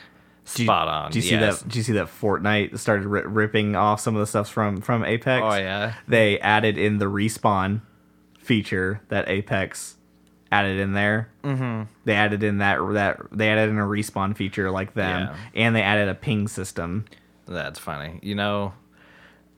Do 0.55 0.63
you- 0.63 0.67
spot 0.67 0.87
on. 0.87 1.11
Do 1.11 1.19
you 1.19 1.21
see 1.23 1.35
that? 1.35 1.63
Do 1.67 1.77
you 1.77 1.83
see 1.83 1.93
that 1.93 2.07
Fortnite 2.07 2.77
started 2.79 3.05
ri- 3.05 3.25
ripping 3.25 3.75
off 3.75 3.99
some 3.99 4.15
of 4.15 4.19
the 4.19 4.27
stuff 4.27 4.49
from 4.49 4.81
from 4.81 5.03
Apex? 5.05 5.43
Oh 5.43 5.55
yeah. 5.55 5.93
They 6.07 6.39
added 6.39 6.77
in 6.77 6.97
the 6.97 7.05
respawn 7.05 7.81
feature 8.39 9.01
that 9.09 9.29
Apex 9.29 9.95
added 10.51 10.79
in 10.79 10.93
there. 10.93 11.29
Mm-hmm. 11.43 11.83
They 12.05 12.13
added 12.15 12.43
in 12.43 12.57
that 12.59 12.79
that 12.93 13.19
they 13.31 13.49
added 13.49 13.69
in 13.69 13.77
a 13.77 13.83
respawn 13.85 14.35
feature 14.35 14.71
like 14.71 14.93
them, 14.93 15.29
Yeah. 15.29 15.35
and 15.55 15.75
they 15.75 15.83
added 15.83 16.09
a 16.09 16.15
ping 16.15 16.47
system. 16.47 17.05
That's 17.47 17.79
funny. 17.79 18.19
You 18.23 18.35
know, 18.35 18.73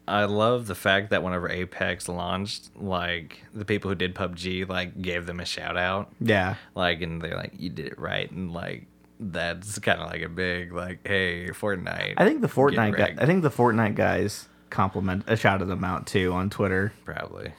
I 0.08 0.26
love 0.26 0.68
the 0.68 0.76
fact 0.76 1.10
that 1.12 1.24
whenever 1.24 1.50
Apex 1.50 2.10
launched, 2.10 2.70
like 2.76 3.44
the 3.54 3.66
people 3.66 3.90
who 3.90 3.96
did 3.96 4.16
PUBG 4.16 4.68
like 4.68 5.02
gave 5.02 5.26
them 5.26 5.40
a 5.40 5.46
shout 5.46 5.78
out. 5.78 6.12
Yeah, 6.20 6.56
Like 6.76 7.02
and 7.02 7.22
they're 7.22 7.36
like, 7.38 7.54
You 7.58 7.70
did 7.70 7.88
it 7.88 8.00
right 8.00 8.30
and 8.32 8.52
like 8.52 8.88
that's 9.24 9.78
kinda 9.80 10.04
like 10.06 10.22
a 10.24 10.30
big 10.30 10.74
like, 10.74 11.08
hey, 11.08 11.48
Fortnite. 11.50 12.16
I 12.18 12.26
think 12.26 12.42
the 12.42 12.48
Fortnite 12.48 12.98
guy. 12.98 13.16
I 13.18 13.26
think 13.26 13.44
the 13.44 13.52
Fortnite 13.52 13.96
guys 13.96 14.48
compliment 14.72 15.30
uh, 15.30 15.36
shouted 15.36 15.66
them 15.66 15.84
out 15.84 16.08
too 16.08 16.34
on 16.34 16.50
Twitter. 16.50 16.92
probably. 17.06 17.54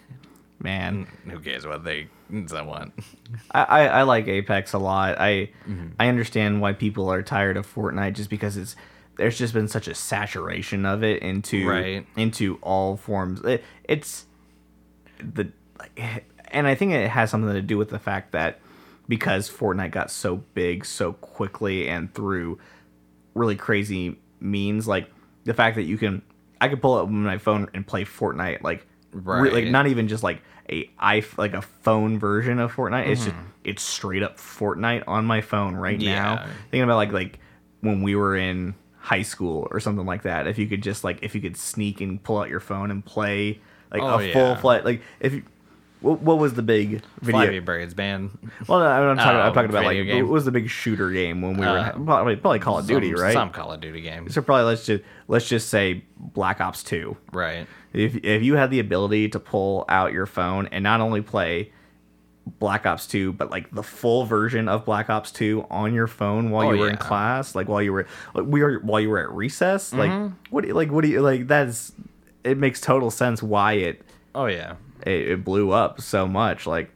Man, 0.58 1.08
Who 1.28 1.40
cares 1.40 1.66
what 1.66 1.82
they 1.82 2.06
want? 2.30 2.92
I, 3.50 3.62
I, 3.64 3.86
I 3.86 4.02
like 4.02 4.28
Apex 4.28 4.72
a 4.72 4.78
lot. 4.78 5.18
I 5.20 5.50
Mm-hmm. 5.68 5.86
I 5.98 6.06
understand 6.08 6.60
why 6.60 6.72
people 6.72 7.08
are 7.12 7.22
tired 7.22 7.56
of 7.56 7.66
Fortnite 7.72 8.14
just 8.14 8.30
because 8.30 8.56
it's 8.56 8.76
there's 9.16 9.36
just 9.36 9.52
been 9.54 9.68
such 9.68 9.88
a 9.88 9.94
saturation 9.94 10.86
of 10.86 11.02
it 11.04 11.20
into 11.22 11.68
Right. 11.68 12.06
into 12.16 12.58
all 12.62 12.96
forms. 12.96 13.40
It, 13.42 13.62
it's 13.84 14.26
the 15.18 15.50
like, 15.78 16.24
and 16.48 16.66
I 16.66 16.74
think 16.76 16.92
it 16.92 17.08
has 17.10 17.30
something 17.30 17.52
to 17.52 17.60
do 17.62 17.76
with 17.76 17.90
the 17.90 17.98
fact 17.98 18.32
that 18.32 18.60
because 19.08 19.50
Fortnite 19.50 19.90
got 19.90 20.10
so 20.10 20.36
big 20.54 20.84
so 20.84 21.12
quickly 21.14 21.88
and 21.88 22.12
through 22.14 22.58
really 23.34 23.56
crazy 23.56 24.18
means 24.40 24.86
like 24.86 25.10
the 25.44 25.54
fact 25.54 25.76
that 25.76 25.84
you 25.84 25.98
can 25.98 26.22
I 26.60 26.68
could 26.68 26.80
pull 26.80 26.94
up 26.94 27.08
my 27.08 27.38
phone 27.38 27.68
and 27.74 27.86
play 27.86 28.04
Fortnite 28.04 28.62
like 28.62 28.86
re- 29.12 29.50
like 29.50 29.66
not 29.66 29.86
even 29.86 30.08
just 30.08 30.22
like 30.22 30.42
a 30.70 30.88
i 30.98 31.22
like 31.36 31.54
a 31.54 31.62
phone 31.62 32.18
version 32.18 32.58
of 32.58 32.74
Fortnite. 32.74 33.08
It's 33.08 33.24
just 33.24 33.36
mm-hmm. 33.36 33.48
it's 33.64 33.82
straight 33.82 34.22
up 34.22 34.38
Fortnite 34.38 35.04
on 35.06 35.24
my 35.24 35.40
phone 35.40 35.74
right 35.74 35.98
now. 35.98 36.46
Thinking 36.70 36.82
about 36.82 36.96
like 36.96 37.12
like 37.12 37.38
when 37.80 38.02
we 38.02 38.14
were 38.14 38.36
in 38.36 38.74
high 38.98 39.22
school 39.22 39.66
or 39.70 39.80
something 39.80 40.06
like 40.06 40.22
that. 40.22 40.46
If 40.46 40.58
you 40.58 40.66
could 40.68 40.82
just 40.82 41.02
like 41.04 41.18
if 41.22 41.34
you 41.34 41.40
could 41.40 41.56
sneak 41.56 42.00
and 42.00 42.22
pull 42.22 42.38
out 42.38 42.48
your 42.48 42.60
phone 42.60 42.90
and 42.90 43.04
play 43.04 43.60
like 43.90 44.02
Oh, 44.02 44.20
a 44.20 44.32
full 44.32 44.42
yeah. 44.42 44.56
flight 44.56 44.84
like 44.84 45.02
if 45.20 45.34
you, 45.34 45.42
what, 46.02 46.20
what 46.20 46.38
was 46.38 46.54
the 46.54 46.62
big 46.62 47.02
video? 47.20 47.40
Flappy 47.40 47.58
Birds, 47.60 47.96
man. 47.96 48.30
Well, 48.68 48.80
no, 48.80 48.86
I'm 48.86 49.16
talking. 49.16 49.30
I'm 49.40 49.50
Oh, 49.50 49.54
talking 49.54 49.70
about 49.70 49.84
like 49.84 49.96
game? 50.04 50.24
what 50.26 50.32
was 50.32 50.44
the 50.44 50.50
big 50.50 50.68
shooter 50.68 51.10
game 51.10 51.40
when 51.42 51.56
we 51.56 51.64
were 51.66 51.78
Uh, 51.78 51.92
in, 51.96 52.04
probably, 52.04 52.36
probably 52.36 52.58
Call 52.58 52.78
of 52.78 52.86
Duty, 52.86 53.14
right? 53.14 53.32
Some 53.32 53.50
Call 53.50 53.72
of 53.72 53.80
Duty 53.80 54.00
games. 54.02 54.34
So 54.34 54.42
probably 54.42 54.64
let's 54.64 54.84
just 54.84 55.02
let's 55.28 55.48
just 55.48 55.68
say 55.68 56.04
Black 56.18 56.60
Ops 56.60 56.82
Two. 56.82 57.16
Right. 57.32 57.66
If 57.92 58.16
if 58.24 58.42
you 58.42 58.56
had 58.56 58.70
the 58.70 58.80
ability 58.80 59.28
to 59.30 59.40
pull 59.40 59.84
out 59.88 60.12
your 60.12 60.26
phone 60.26 60.66
and 60.72 60.82
not 60.82 61.00
only 61.00 61.20
play 61.22 61.72
Black 62.58 62.86
Ops 62.86 63.06
2, 63.06 63.34
but 63.34 63.50
like 63.50 63.70
the 63.70 63.84
full 63.84 64.24
version 64.24 64.68
of 64.68 64.84
Black 64.84 65.08
Ops 65.08 65.30
2 65.30 65.66
on 65.70 65.94
your 65.94 66.08
phone 66.08 66.50
while 66.50 66.68
Oh, 66.68 66.72
you 66.72 66.80
were 66.80 66.88
in 66.90 66.96
class, 66.96 67.54
like 67.54 67.68
while 67.68 67.80
you 67.80 67.92
were 67.92 68.06
like 68.34 68.46
we 68.46 68.62
were 68.62 68.80
while 68.80 69.00
you 69.00 69.10
were 69.10 69.20
at 69.20 69.30
recess, 69.30 69.92
like 69.92 70.10
Mm-hmm. 70.10 70.34
what 70.50 70.62
do 70.62 70.68
you, 70.68 70.74
like 70.74 70.90
what 70.90 71.02
do 71.04 71.08
you 71.08 71.20
like 71.20 71.46
that's 71.46 71.92
it 72.42 72.58
makes 72.58 72.80
total 72.80 73.10
sense 73.12 73.42
why 73.42 73.74
it 73.74 74.02
Oh 74.34 74.46
yeah. 74.46 74.74
It, 75.06 75.28
it 75.30 75.44
blew 75.44 75.70
up 75.72 76.00
so 76.00 76.26
much 76.26 76.66
like 76.66 76.90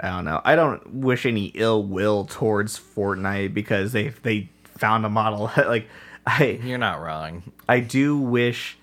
I 0.00 0.08
don't 0.10 0.24
know. 0.24 0.40
I 0.44 0.56
don't 0.56 0.86
wish 0.94 1.24
any 1.24 1.46
ill 1.54 1.82
will 1.84 2.24
towards 2.24 2.78
Fortnite 2.78 3.54
because 3.54 3.92
they 3.92 4.08
they 4.08 4.50
found 4.64 5.06
a 5.06 5.08
model 5.08 5.50
like 5.56 5.88
I 6.26 6.58
You're 6.62 6.78
not 6.78 7.00
wrong. 7.00 7.44
I 7.68 7.80
do 7.80 8.18
wish 8.18 8.76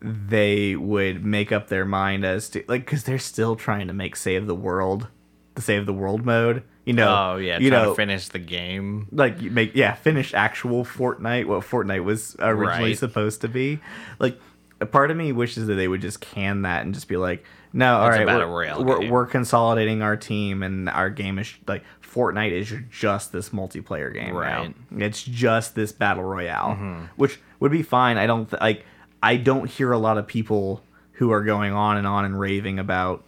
they 0.00 0.76
would 0.76 1.24
make 1.24 1.52
up 1.52 1.68
their 1.68 1.84
mind 1.84 2.24
as 2.24 2.48
to 2.50 2.64
like 2.68 2.84
because 2.84 3.04
they're 3.04 3.18
still 3.18 3.56
trying 3.56 3.86
to 3.88 3.92
make 3.92 4.16
save 4.16 4.46
the 4.46 4.54
world, 4.54 5.08
the 5.54 5.62
save 5.62 5.86
the 5.86 5.92
world 5.92 6.24
mode. 6.26 6.64
You 6.84 6.94
know, 6.94 7.32
oh 7.34 7.36
yeah, 7.36 7.58
you 7.58 7.68
trying 7.70 7.82
know, 7.84 7.90
to 7.90 7.96
finish 7.96 8.28
the 8.28 8.38
game. 8.38 9.08
like 9.12 9.40
make 9.40 9.74
yeah, 9.74 9.94
finish 9.94 10.32
actual 10.34 10.84
Fortnite, 10.84 11.46
what 11.46 11.60
Fortnite 11.60 12.02
was 12.02 12.34
originally 12.38 12.90
Right. 12.90 12.98
supposed 12.98 13.42
to 13.42 13.48
be. 13.48 13.78
Like 14.18 14.40
a 14.80 14.86
part 14.86 15.10
of 15.10 15.16
me 15.16 15.32
wishes 15.32 15.66
that 15.66 15.74
they 15.74 15.88
would 15.88 16.00
just 16.00 16.20
can 16.20 16.62
that 16.62 16.84
and 16.84 16.94
just 16.94 17.08
be 17.08 17.16
like, 17.16 17.44
no, 17.72 17.98
all 17.98 18.08
right, 18.08 18.26
battle 18.26 18.50
we're, 18.50 18.84
we're, 18.84 19.10
we're 19.10 19.26
consolidating 19.26 20.00
our 20.02 20.16
team 20.16 20.62
and 20.62 20.88
our 20.88 21.10
game 21.10 21.38
is 21.38 21.52
like 21.66 21.84
Fortnite 22.02 22.52
is 22.52 22.72
just 22.90 23.32
this 23.32 23.50
multiplayer 23.50 24.12
game 24.12 24.34
Right. 24.34 24.70
Mm-hmm. 24.70 24.98
now. 24.98 25.06
It's 25.06 25.22
just 25.22 25.74
this 25.74 25.92
battle 25.92 26.24
royale, 26.24 27.08
which 27.16 27.38
would 27.60 27.70
be 27.72 27.82
fine. 27.82 28.16
I 28.18 28.26
don't 28.26 28.48
th- 28.48 28.60
like. 28.60 28.84
I 29.22 29.36
don't 29.36 29.68
hear 29.68 29.90
a 29.92 29.98
lot 29.98 30.16
of 30.16 30.26
people 30.28 30.82
who 31.12 31.32
are 31.32 31.42
going 31.42 31.72
on 31.72 31.96
and 31.96 32.06
on 32.06 32.24
and 32.24 32.38
raving 32.38 32.78
about. 32.78 33.24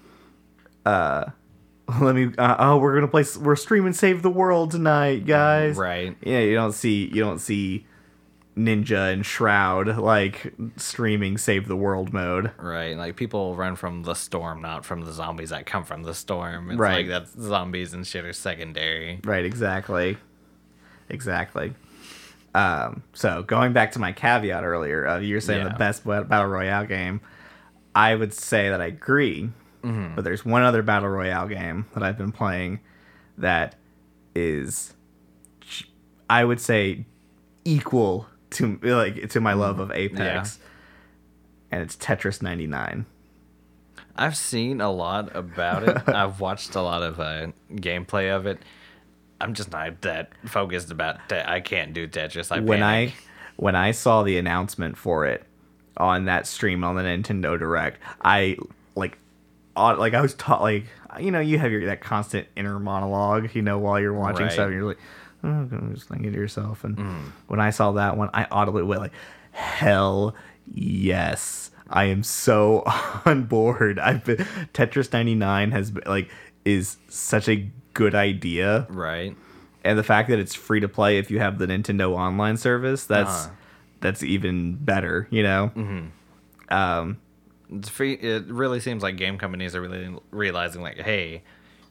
Uh, 0.86 1.26
let 2.00 2.14
me. 2.14 2.30
Uh, 2.38 2.56
oh, 2.58 2.78
we're 2.78 2.94
gonna 2.94 3.08
play. 3.08 3.24
We're 3.40 3.56
streaming 3.56 3.92
Save 3.92 4.22
the 4.22 4.30
World 4.30 4.70
tonight, 4.70 5.26
guys. 5.26 5.76
Right. 5.76 6.16
Yeah, 6.22 6.38
you 6.40 6.54
don't 6.54 6.72
see. 6.72 7.06
You 7.06 7.20
don't 7.22 7.40
see 7.40 7.86
Ninja 8.56 9.12
and 9.12 9.24
Shroud 9.24 9.96
like 9.98 10.52
streaming 10.76 11.38
Save 11.38 11.68
the 11.68 11.76
World 11.76 12.12
mode. 12.12 12.50
Right. 12.58 12.96
Like 12.96 13.16
people 13.16 13.54
run 13.56 13.76
from 13.76 14.02
the 14.02 14.14
storm, 14.14 14.60
not 14.60 14.84
from 14.84 15.02
the 15.02 15.12
zombies 15.12 15.50
that 15.50 15.66
come 15.66 15.84
from 15.84 16.02
the 16.02 16.14
storm. 16.14 16.70
It's 16.70 16.78
Right. 16.78 17.06
like 17.06 17.08
that's 17.08 17.32
zombies 17.40 17.94
and 17.94 18.06
shit 18.06 18.24
are 18.24 18.32
secondary. 18.32 19.20
Right, 19.24 19.44
exactly. 19.44 20.16
Exactly. 21.08 21.74
Um, 22.54 23.02
so 23.12 23.42
going 23.42 23.72
back 23.72 23.92
to 23.92 23.98
my 24.00 24.12
caveat 24.12 24.64
earlier, 24.64 25.06
uh, 25.06 25.18
you're 25.20 25.40
saying 25.40 25.64
the 25.64 25.70
best 25.70 26.04
battle 26.04 26.46
royale 26.46 26.84
game. 26.86 27.20
I 27.94 28.14
would 28.14 28.32
say 28.34 28.68
that 28.70 28.80
I 28.80 28.86
agree, 28.86 29.50
but 29.82 30.22
there's 30.22 30.44
one 30.44 30.62
other 30.62 30.82
battle 30.82 31.08
royale 31.08 31.46
game 31.48 31.86
that 31.94 32.02
I've 32.02 32.18
been 32.18 32.32
playing 32.32 32.80
that 33.38 33.76
is, 34.34 34.94
I 36.28 36.44
would 36.44 36.60
say, 36.60 37.06
equal 37.64 38.26
to 38.50 38.78
like 38.82 39.30
to 39.30 39.40
my 39.40 39.52
love 39.52 39.78
of 39.80 39.90
Apex, 39.90 40.58
and 41.70 41.82
it's 41.82 41.96
Tetris 41.96 42.42
99. 42.42 43.06
I've 44.16 44.36
seen 44.36 44.80
a 44.80 44.90
lot 44.90 45.34
about 45.34 45.88
it. 45.88 46.08
I've 46.08 46.40
watched 46.40 46.74
a 46.74 46.82
lot 46.82 47.02
of 47.02 47.20
uh, 47.20 47.48
gameplay 47.72 48.34
of 48.34 48.46
it. 48.46 48.58
I'm 49.40 49.54
just 49.54 49.70
not 49.72 50.02
that 50.02 50.32
focused 50.46 50.90
about. 50.90 51.28
Te- 51.28 51.36
I 51.44 51.60
can't 51.60 51.92
do 51.94 52.06
Tetris. 52.06 52.52
I 52.52 52.60
when 52.60 52.82
I 52.82 53.14
when 53.56 53.76
I 53.76 53.92
saw 53.92 54.22
the 54.22 54.36
announcement 54.36 54.96
for 54.98 55.26
it 55.26 55.44
on 55.96 56.26
that 56.26 56.46
stream 56.46 56.84
on 56.84 56.96
the 56.96 57.02
Nintendo 57.02 57.58
Direct, 57.58 57.98
I 58.22 58.56
like 58.94 59.16
like 59.76 60.12
I 60.14 60.20
was 60.20 60.34
taught 60.34 60.60
like 60.60 60.84
you 61.18 61.30
know 61.30 61.40
you 61.40 61.58
have 61.58 61.72
your 61.72 61.86
that 61.86 62.00
constant 62.02 62.46
inner 62.54 62.78
monologue 62.78 63.54
you 63.54 63.62
know 63.62 63.78
while 63.78 63.98
you're 63.98 64.12
watching 64.12 64.42
Right. 64.46 64.52
stuff 64.52 64.66
and 64.66 64.74
you're 64.74 64.84
like 64.88 64.98
oh, 65.44 65.48
I'm 65.48 65.92
just 65.94 66.08
thinking 66.08 66.32
to 66.32 66.38
yourself 66.38 66.84
and 66.84 66.96
Mm. 66.96 67.22
when 67.48 67.60
I 67.60 67.70
saw 67.70 67.92
that 67.92 68.16
one 68.16 68.30
I 68.34 68.46
audibly 68.50 68.82
went 68.82 69.00
like 69.00 69.12
hell 69.52 70.34
yes 70.72 71.70
I 71.88 72.04
am 72.04 72.22
so 72.22 72.82
on 73.24 73.44
board 73.44 73.98
I've 73.98 74.24
been 74.24 74.38
Tetris 74.74 75.12
99 75.12 75.70
has 75.72 75.90
been 75.90 76.04
like 76.06 76.30
is 76.64 76.96
such 77.08 77.48
a 77.48 77.70
good 77.94 78.14
idea 78.14 78.86
right. 78.90 79.34
and 79.84 79.98
the 79.98 80.02
fact 80.04 80.28
that 80.28 80.38
it's 80.38 80.54
free 80.54 80.80
to 80.80 80.88
play 80.88 81.18
if 81.18 81.30
you 81.30 81.40
have 81.40 81.58
the 81.58 81.66
Nintendo 81.66 82.10
Online 82.12 82.56
service, 82.56 83.04
that's 83.06 83.46
Uh-huh. 83.46 83.54
that's 84.00 84.22
even 84.22 84.74
better. 84.76 85.26
You 85.30 85.42
know, 85.42 85.72
um, 86.68 87.18
It's 87.72 87.88
free. 87.88 88.12
It 88.14 88.46
really 88.46 88.80
seems 88.80 89.02
like 89.02 89.16
game 89.16 89.38
companies 89.38 89.74
are 89.74 89.80
really 89.80 90.14
realizing 90.30 90.82
like, 90.82 90.98
hey, 91.00 91.42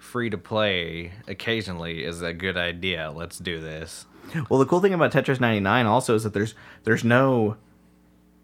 free 0.10 0.30
to 0.30 0.38
play 0.38 1.12
occasionally 1.28 2.04
is 2.04 2.22
a 2.22 2.34
good 2.34 2.58
idea. 2.58 3.12
Let's 3.16 3.38
do 3.38 3.60
this. 3.62 4.06
well, 4.50 4.60
the 4.60 4.66
cool 4.66 4.82
thing 4.82 4.94
about 4.94 5.12
Tetris 5.12 5.40
99 5.40 5.86
also 5.86 6.16
is 6.16 6.24
that 6.24 6.34
there's 6.34 6.54
there's 6.84 7.04
no 7.04 7.56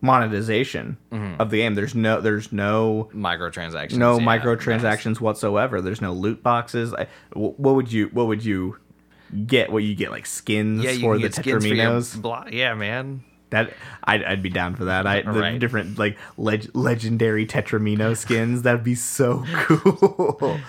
monetization 0.01 0.98
Mm-hmm. 1.12 1.41
of 1.41 1.50
the 1.50 1.57
game. 1.57 1.75
There's 1.75 1.95
no 1.95 2.22
there's 2.22 2.51
no 2.51 3.10
Microtransactions. 3.13 3.98
no 3.98 4.19
yeah, 4.19 4.25
microtransactions 4.25 5.19
whatsoever. 5.19 5.81
There's 5.81 6.01
no 6.01 6.13
loot 6.13 6.43
boxes. 6.43 6.93
I, 6.93 7.07
what 7.34 7.75
would 7.75 7.91
you 7.91 8.07
what 8.13 8.27
would 8.27 8.43
you 8.43 8.77
get? 9.48 9.72
What 9.72 9.84
you 9.84 9.95
get 9.95 10.12
like 10.12 10.25
skins 10.25 10.84
Yeah, 10.84 10.93
for 11.00 11.15
the 11.17 11.24
get 11.29 11.34
skins 11.36 12.13
for 12.15 12.19
blo- 12.22 12.43
Yeah, 12.51 12.74
man. 12.75 13.24
That 13.51 13.74
I'd, 14.03 14.24
I'd 14.24 14.43
be 14.43 14.50
down 14.50 14.75
for 14.75 14.86
that. 14.86 15.05
I 15.07 15.22
the 15.22 15.31
Right. 15.31 15.60
different 15.60 15.98
like 15.98 16.17
leg, 16.38 16.67
legendary 16.74 17.45
Tetramino 17.45 18.17
skins. 18.17 18.63
That'd 18.63 18.84
be 18.84 18.95
so 18.95 19.43
cool. 19.53 20.60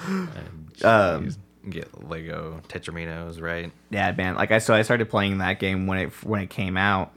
Um, 0.85 1.31
get 1.69 2.09
Lego 2.09 2.61
Tetraminos, 2.69 3.41
right? 3.41 3.73
Yeah, 3.91 4.13
man. 4.13 4.35
Like 4.37 4.51
I 4.51 4.59
so 4.59 4.75
I 4.75 4.83
started 4.83 5.09
playing 5.09 5.39
that 5.39 5.59
game 5.59 5.87
when 5.87 5.99
it 5.99 6.25
when 6.25 6.41
it 6.41 6.51
came 6.51 6.77
out, 6.77 7.13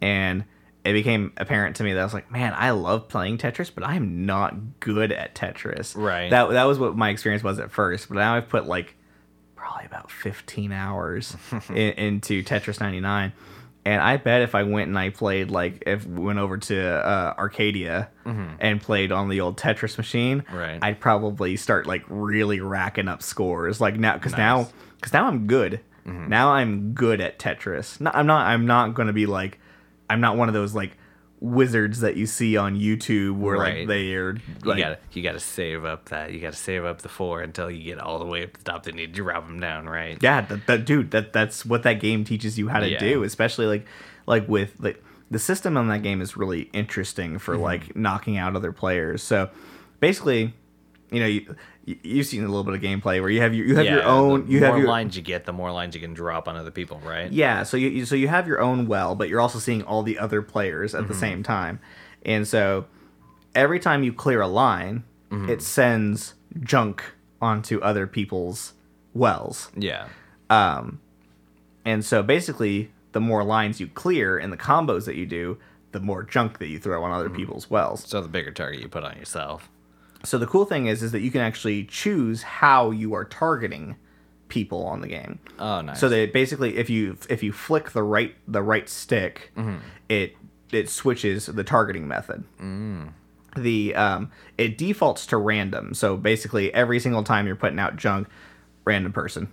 and 0.00 0.44
it 0.84 0.92
became 0.92 1.32
apparent 1.36 1.76
to 1.76 1.84
me 1.84 1.92
that 1.92 2.00
I 2.00 2.04
was 2.04 2.14
like, 2.14 2.30
man, 2.30 2.54
I 2.56 2.70
love 2.70 3.08
playing 3.08 3.38
Tetris, 3.38 3.70
but 3.74 3.84
I'm 3.84 4.26
not 4.26 4.80
good 4.80 5.12
at 5.12 5.34
Tetris. 5.34 5.96
Right. 5.96 6.30
That 6.30 6.50
that 6.50 6.64
was 6.64 6.78
what 6.78 6.96
my 6.96 7.10
experience 7.10 7.42
was 7.42 7.58
at 7.58 7.70
first, 7.70 8.08
but 8.08 8.16
now 8.16 8.36
I've 8.36 8.48
put 8.48 8.66
like 8.66 8.94
probably 9.56 9.86
about 9.86 10.10
15 10.10 10.72
hours 10.72 11.36
in, 11.68 11.76
into 11.76 12.42
Tetris 12.42 12.80
99. 12.80 13.32
And 13.88 14.02
I 14.02 14.18
bet 14.18 14.42
if 14.42 14.54
I 14.54 14.64
went 14.64 14.88
and 14.88 14.98
I 14.98 15.08
played 15.08 15.50
like 15.50 15.82
if 15.86 16.04
we 16.06 16.22
went 16.22 16.38
over 16.38 16.58
to 16.58 16.78
uh, 16.78 17.34
Arcadia 17.38 18.10
and 18.60 18.82
played 18.82 19.12
on 19.12 19.30
the 19.30 19.40
old 19.40 19.56
Tetris 19.56 19.96
machine, 19.96 20.44
Right. 20.52 20.78
I'd 20.82 21.00
probably 21.00 21.56
start 21.56 21.86
like 21.86 22.04
really 22.08 22.60
racking 22.60 23.08
up 23.08 23.22
scores. 23.22 23.80
Like 23.80 23.96
now, 23.96 24.12
because 24.14 24.36
now, 24.36 24.68
because 24.96 25.14
now 25.14 25.26
I'm 25.26 25.46
good. 25.46 25.80
Now 26.04 26.50
I'm 26.52 26.92
good 26.92 27.20
at 27.22 27.38
Tetris. 27.38 27.98
No, 28.00 28.10
I'm 28.12 28.26
not. 28.26 28.46
I'm 28.46 28.66
not 28.66 28.92
going 28.94 29.06
to 29.08 29.12
be 29.14 29.24
like. 29.26 29.58
I'm 30.10 30.20
not 30.20 30.36
one 30.36 30.48
of 30.48 30.54
those 30.54 30.74
like 30.74 30.96
wizards 31.40 32.00
that 32.00 32.16
you 32.16 32.26
see 32.26 32.56
on 32.56 32.76
YouTube 32.76 33.36
where 33.36 33.56
Right. 33.56 33.78
like 33.80 33.88
they 33.88 34.12
are 34.14 34.32
You 34.32 34.40
like 34.64 34.78
gotta 34.78 34.98
you 35.12 35.22
gotta 35.22 35.38
save 35.40 35.84
up 35.84 36.06
that. 36.06 36.32
You 36.32 36.40
gotta 36.40 36.56
save 36.56 36.84
up 36.84 37.02
the 37.02 37.08
four 37.08 37.42
until 37.42 37.70
you 37.70 37.82
get 37.84 37.98
all 38.00 38.18
the 38.18 38.24
way 38.26 38.42
up 38.44 38.52
to 38.54 38.64
the 38.64 38.70
top. 38.72 38.82
Then 38.84 38.98
you 38.98 39.06
drop 39.06 39.46
them 39.46 39.60
down, 39.60 39.86
right? 39.88 40.18
yeah 40.20 40.40
that, 40.42 40.66
that 40.66 40.84
dude 40.84 41.10
that 41.12 41.32
that's 41.32 41.64
what 41.64 41.82
that 41.84 42.00
game 42.00 42.24
teaches 42.24 42.58
you 42.58 42.68
how 42.68 42.80
to 42.80 42.88
Yeah. 42.90 42.98
do 42.98 43.22
especially 43.22 43.66
like 43.66 43.86
like 44.26 44.48
with 44.48 44.74
like 44.80 45.02
the 45.30 45.38
system 45.38 45.76
on 45.76 45.88
that 45.88 46.02
game 46.02 46.20
is 46.20 46.36
really 46.36 46.62
interesting 46.72 47.30
Mm-hmm. 47.32 47.38
for 47.38 47.56
like 47.56 47.94
knocking 47.94 48.36
out 48.36 48.56
other 48.56 48.72
players 48.72 49.22
so 49.22 49.48
basically 50.00 50.54
you 51.10 51.20
know 51.20 51.26
you, 51.26 51.54
you- 51.84 51.98
you've 52.02 52.26
seen 52.26 52.42
a 52.44 52.48
little 52.48 52.64
bit 52.64 52.74
of 52.74 52.80
gameplay 52.80 53.20
where 53.20 53.30
you 53.30 53.40
have 53.40 53.54
your 53.54 53.66
you 53.66 53.76
have 53.76 53.86
your 53.86 54.02
own 54.04 54.46
you 54.48 54.62
have 54.64 54.76
your 54.76 54.88
lines 54.88 55.16
you 55.16 55.22
get, 55.22 55.44
the 55.46 55.52
more 55.52 55.72
lines 55.72 55.94
you 55.94 56.00
can 56.00 56.14
drop 56.14 56.46
on 56.48 56.54
other 56.56 56.70
people, 56.70 57.00
right? 57.04 57.30
yeah 57.32 57.62
so 57.62 57.76
you 57.76 57.88
you- 57.88 58.04
so 58.06 58.14
you 58.14 58.28
have 58.28 58.46
your 58.46 58.60
own 58.60 58.86
well 58.86 59.14
but 59.14 59.28
you're 59.28 59.40
also 59.40 59.58
seeing 59.58 59.82
all 59.82 60.02
the 60.02 60.18
other 60.18 60.42
players 60.42 60.94
at 60.94 61.06
the 61.08 61.14
Mm-hmm. 61.14 61.20
same 61.20 61.42
time 61.42 61.80
and 62.26 62.46
so 62.46 62.84
every 63.54 63.80
time 63.80 64.02
you 64.02 64.12
clear 64.12 64.40
a 64.40 64.48
line 64.48 65.04
Mm-hmm. 65.30 65.50
it 65.50 65.60
sends 65.62 66.34
junk 66.60 67.02
onto 67.40 67.78
other 67.80 68.06
people's 68.06 68.72
wells 69.14 69.70
Yeah. 69.76 70.08
um 70.50 71.00
And 71.84 72.04
so 72.04 72.22
basically, 72.22 72.90
the 73.12 73.20
more 73.20 73.44
lines 73.44 73.80
you 73.80 73.88
clear 73.88 74.36
and 74.38 74.52
the 74.52 74.56
combos 74.56 75.04
that 75.06 75.16
you 75.16 75.24
do, 75.26 75.56
the 75.92 76.00
more 76.00 76.22
junk 76.22 76.58
that 76.58 76.68
you 76.68 76.78
throw 76.78 77.02
on 77.02 77.10
Mm-hmm. 77.10 77.20
other 77.20 77.30
people's 77.30 77.70
wells. 77.70 78.04
So 78.06 78.20
the 78.20 78.28
bigger 78.28 78.50
target 78.52 78.80
you 78.82 78.88
put 78.88 79.04
on 79.04 79.16
yourself. 79.16 79.70
So 80.24 80.36
the 80.38 80.46
cool 80.46 80.64
thing 80.64 80.86
is 80.86 81.02
is 81.02 81.12
that 81.12 81.20
you 81.20 81.30
can 81.30 81.40
actually 81.40 81.84
choose 81.84 82.42
how 82.42 82.90
you 82.90 83.14
are 83.14 83.24
targeting 83.24 83.96
people 84.48 84.84
on 84.86 85.00
the 85.00 85.08
game. 85.08 85.38
Oh, 85.58 85.80
nice. 85.80 86.00
So 86.00 86.08
that 86.08 86.32
basically 86.32 86.76
if 86.76 86.88
you 86.90 87.16
if 87.30 87.42
you 87.42 87.52
flick 87.52 87.90
the 87.92 88.02
right 88.02 88.34
the 88.46 88.62
right 88.62 88.88
stick, 88.88 89.52
Mm-hmm. 89.56 89.76
it 90.08 90.36
it 90.72 90.88
switches 90.90 91.46
the 91.46 91.64
targeting 91.64 92.08
method. 92.08 92.44
Mm. 92.60 93.12
The 93.56 93.94
um 93.94 94.30
it 94.56 94.76
defaults 94.78 95.26
to 95.26 95.36
random. 95.36 95.94
So 95.94 96.16
basically 96.16 96.72
every 96.74 96.98
single 97.00 97.22
time 97.24 97.46
you're 97.46 97.56
putting 97.56 97.78
out 97.78 97.96
junk, 97.96 98.28
random 98.84 99.12
person, 99.12 99.50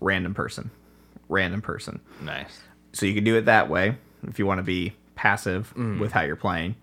random 0.00 0.34
person, 0.34 0.70
random 1.28 1.62
person. 1.62 2.00
nice. 2.20 2.60
so 2.92 3.06
you 3.06 3.14
can 3.14 3.24
do 3.24 3.36
it 3.36 3.44
that 3.46 3.68
way 3.70 3.96
if 4.26 4.38
you 4.38 4.46
want 4.46 4.58
to 4.58 4.62
be 4.64 4.92
passive 5.14 5.72
with 6.00 6.12
how 6.12 6.22
you're 6.22 6.34
playing. 6.36 6.74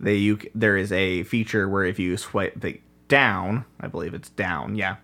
They 0.00 0.14
you 0.14 0.38
there 0.54 0.76
is 0.76 0.92
a 0.92 1.24
feature 1.24 1.68
where 1.68 1.84
if 1.84 1.98
you 1.98 2.16
swipe 2.16 2.64
it 2.64 2.80
down, 3.08 3.64
I 3.80 3.88
believe 3.88 4.14
it's 4.14 4.28
down, 4.30 4.76
yeah, 4.76 4.96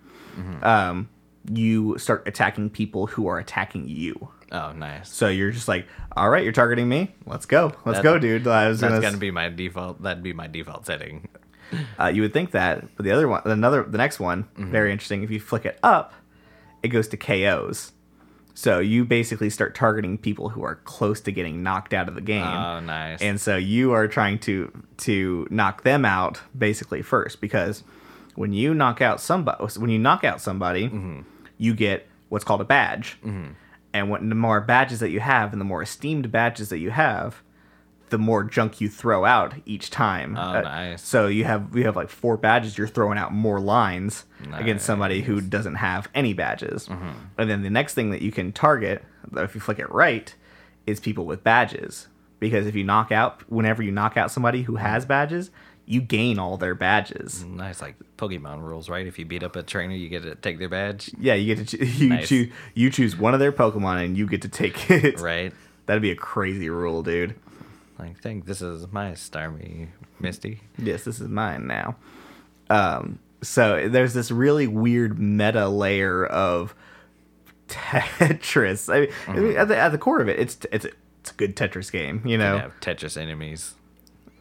um, 0.63 1.09
you 1.53 1.99
start 1.99 2.27
attacking 2.27 2.71
people 2.71 3.07
who 3.07 3.27
are 3.27 3.39
attacking 3.39 3.89
you. 3.89 4.29
Oh, 4.53 4.73
nice. 4.73 5.13
So 5.13 5.27
you're 5.29 5.51
just 5.51 5.67
like, 5.67 5.87
all 6.17 6.31
right, 6.31 6.45
you're 6.45 6.53
targeting 6.53 6.89
me. 6.89 7.13
Let's 7.27 7.47
go, 7.47 7.73
let's 7.85 7.99
That- 7.99 8.03
go, 8.05 8.19
dude. 8.19 8.45
That's 8.45 8.81
gonna, 8.81 9.01
gonna 9.01 9.17
be 9.17 9.31
my 9.33 9.49
default. 9.49 10.03
That'd 10.03 10.23
be 10.23 10.33
my 10.33 10.47
default 10.47 10.87
setting. 10.87 11.29
uh, 11.99 12.07
you 12.07 12.23
would 12.23 12.33
think 12.33 12.53
that, 12.53 12.85
but 12.97 13.05
the 13.05 13.11
other 13.11 13.27
one, 13.27 13.43
another, 13.47 13.83
the 13.83 13.99
next 13.99 14.21
one, 14.21 14.47
very 14.57 14.93
interesting. 14.93 15.23
If 15.25 15.31
you 15.31 15.41
flick 15.41 15.65
it 15.65 15.79
up, 15.83 16.13
it 16.85 16.89
goes 16.89 17.09
to 17.09 17.17
KOs. 17.17 17.93
So 18.57 18.79
you 18.79 19.05
basically 19.05 19.51
start 19.51 19.75
targeting 19.75 20.17
people 20.17 20.51
who 20.51 20.63
are 20.63 20.77
close 20.85 21.21
to 21.23 21.33
getting 21.33 21.63
knocked 21.65 21.93
out 21.93 22.09
of 22.09 22.15
the 22.15 22.21
game. 22.21 22.47
Oh, 22.47 22.79
nice. 22.81 23.21
and 23.21 23.41
so 23.41 23.57
you 23.57 23.93
are 23.93 24.07
trying 24.07 24.39
to 24.41 24.71
to 24.99 25.47
knock 25.51 25.83
them 25.83 26.05
out 26.05 26.41
basically 26.57 27.03
first 27.03 27.41
because 27.41 27.83
when 28.37 28.53
you 28.53 28.73
knock 28.75 29.01
out 29.01 29.21
somebody 29.21 29.65
when 29.79 29.91
you 29.91 29.99
knock 29.99 30.23
out 30.25 30.41
somebody 30.41 30.85
Mm-hmm. 30.89 31.21
you 31.59 31.75
get 31.75 32.07
what's 32.29 32.45
called 32.45 32.61
a 32.61 32.65
badge 32.65 33.19
and 33.93 34.11
when 34.11 34.29
the 34.29 34.35
more 34.35 34.61
badges 34.61 34.99
that 35.01 35.11
you 35.11 35.21
have 35.21 35.53
and 35.53 35.61
the 35.61 35.65
more 35.65 35.83
esteemed 35.83 36.31
badges 36.33 36.69
that 36.69 36.79
you 36.79 36.91
have 36.91 37.43
the 38.15 38.19
more 38.19 38.45
junk 38.45 38.81
you 38.81 38.89
throw 38.89 39.25
out 39.25 39.55
each 39.67 39.91
time 39.91 40.37
Oh, 40.39 40.41
Uh, 40.41 40.61
nice. 40.61 41.03
so 41.03 41.27
you 41.27 41.45
have 41.45 41.63
you 41.77 41.85
have 41.89 41.97
like 41.97 42.09
four 42.23 42.37
badges 42.37 42.79
you're 42.79 42.87
throwing 42.97 43.19
out 43.19 43.33
more 43.33 43.59
lines 43.61 44.25
against 44.53 44.85
somebody 44.87 45.23
who 45.23 45.41
doesn't 45.41 45.77
have 45.89 46.03
any 46.15 46.33
badges 46.33 46.87
Mm-hmm. 46.89 47.11
and 47.39 47.51
then 47.51 47.63
the 47.63 47.71
next 47.71 47.95
thing 47.95 48.11
that 48.11 48.23
you 48.23 48.31
can 48.39 48.53
target 48.53 49.05
if 49.37 49.55
you 49.55 49.61
flick 49.61 49.79
it 49.81 49.91
right 49.91 50.33
is 50.87 51.01
people 51.01 51.25
with 51.27 51.43
badges 51.43 52.07
because 52.39 52.67
if 52.67 52.75
you 52.75 52.85
knock 52.85 53.11
out 53.11 53.33
whenever 53.51 53.83
you 53.83 53.91
knock 53.91 54.17
out 54.17 54.31
somebody 54.31 54.63
who 54.63 54.75
Mm-hmm. 54.75 54.87
has 54.87 55.05
badges 55.07 55.51
you 55.87 56.01
gain 56.01 56.39
all 56.39 56.57
their 56.57 56.75
badges 56.75 57.45
nice, 57.45 57.83
like 57.83 57.97
Pokemon 58.17 58.63
rules, 58.63 58.89
right? 58.89 59.07
If 59.07 59.19
you 59.19 59.27
beat 59.27 59.43
up 59.43 59.55
a 59.55 59.63
trainer, 59.63 59.95
you 59.95 60.09
get 60.09 60.23
to 60.23 60.35
take 60.35 60.59
their 60.59 60.69
badge, 60.79 61.11
yeah 61.19 61.35
you 61.35 61.47
get 61.55 61.67
to 61.67 61.77
choo- 61.77 61.85
you 62.05 62.09
Nice. 62.11 62.29
choose 62.29 62.53
you 62.75 62.89
choose 62.91 63.17
one 63.19 63.35
of 63.35 63.41
their 63.41 63.53
pokemon 63.53 63.97
and 64.05 64.17
you 64.17 64.27
get 64.27 64.43
to 64.43 64.49
take 64.63 64.91
it 65.05 65.21
right? 65.21 65.53
that'd 65.87 66.01
be 66.03 66.11
a 66.11 66.17
crazy 66.33 66.71
rule 66.71 67.03
dude 67.03 67.35
Like, 67.99 68.19
think 68.21 68.47
this 68.47 68.61
is 68.63 68.91
my 68.93 69.13
Starmie 69.13 69.89
Misty. 70.21 70.61
yes 70.79 71.05
this 71.05 71.21
is 71.21 71.29
mine 71.29 71.67
now 71.67 71.97
um 72.71 73.19
so 73.43 73.89
there's 73.89 74.15
this 74.15 74.31
really 74.31 74.67
weird 74.67 75.19
meta 75.19 75.69
layer 75.69 76.25
of 76.27 76.75
tetris 77.69 78.93
i 78.93 79.01
mean, 79.01 79.09
Mm-hmm. 79.11 79.43
mean 79.49 79.57
at, 79.57 79.69
the, 79.69 79.77
at 79.77 79.89
the 79.91 79.99
core 79.99 80.21
of 80.21 80.29
it 80.29 80.39
it's 80.39 80.59
it's 80.73 80.85
a, 80.85 80.91
it's 81.21 81.31
a 81.31 81.35
good 81.35 81.57
tetris 81.57 81.91
game 81.91 82.23
you 82.27 82.37
know 82.39 82.55
You 82.57 82.61
have 82.63 82.81
Tetris 82.81 83.17
enemies. 83.21 83.75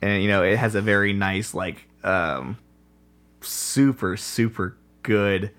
and 0.01 0.21
you 0.23 0.29
know 0.29 0.43
it 0.43 0.57
has 0.57 0.75
a 0.75 0.81
very 0.81 1.13
nice 1.13 1.53
like 1.53 1.87
um 2.03 2.57
super 3.41 4.17
super 4.17 4.77
good 5.03 5.51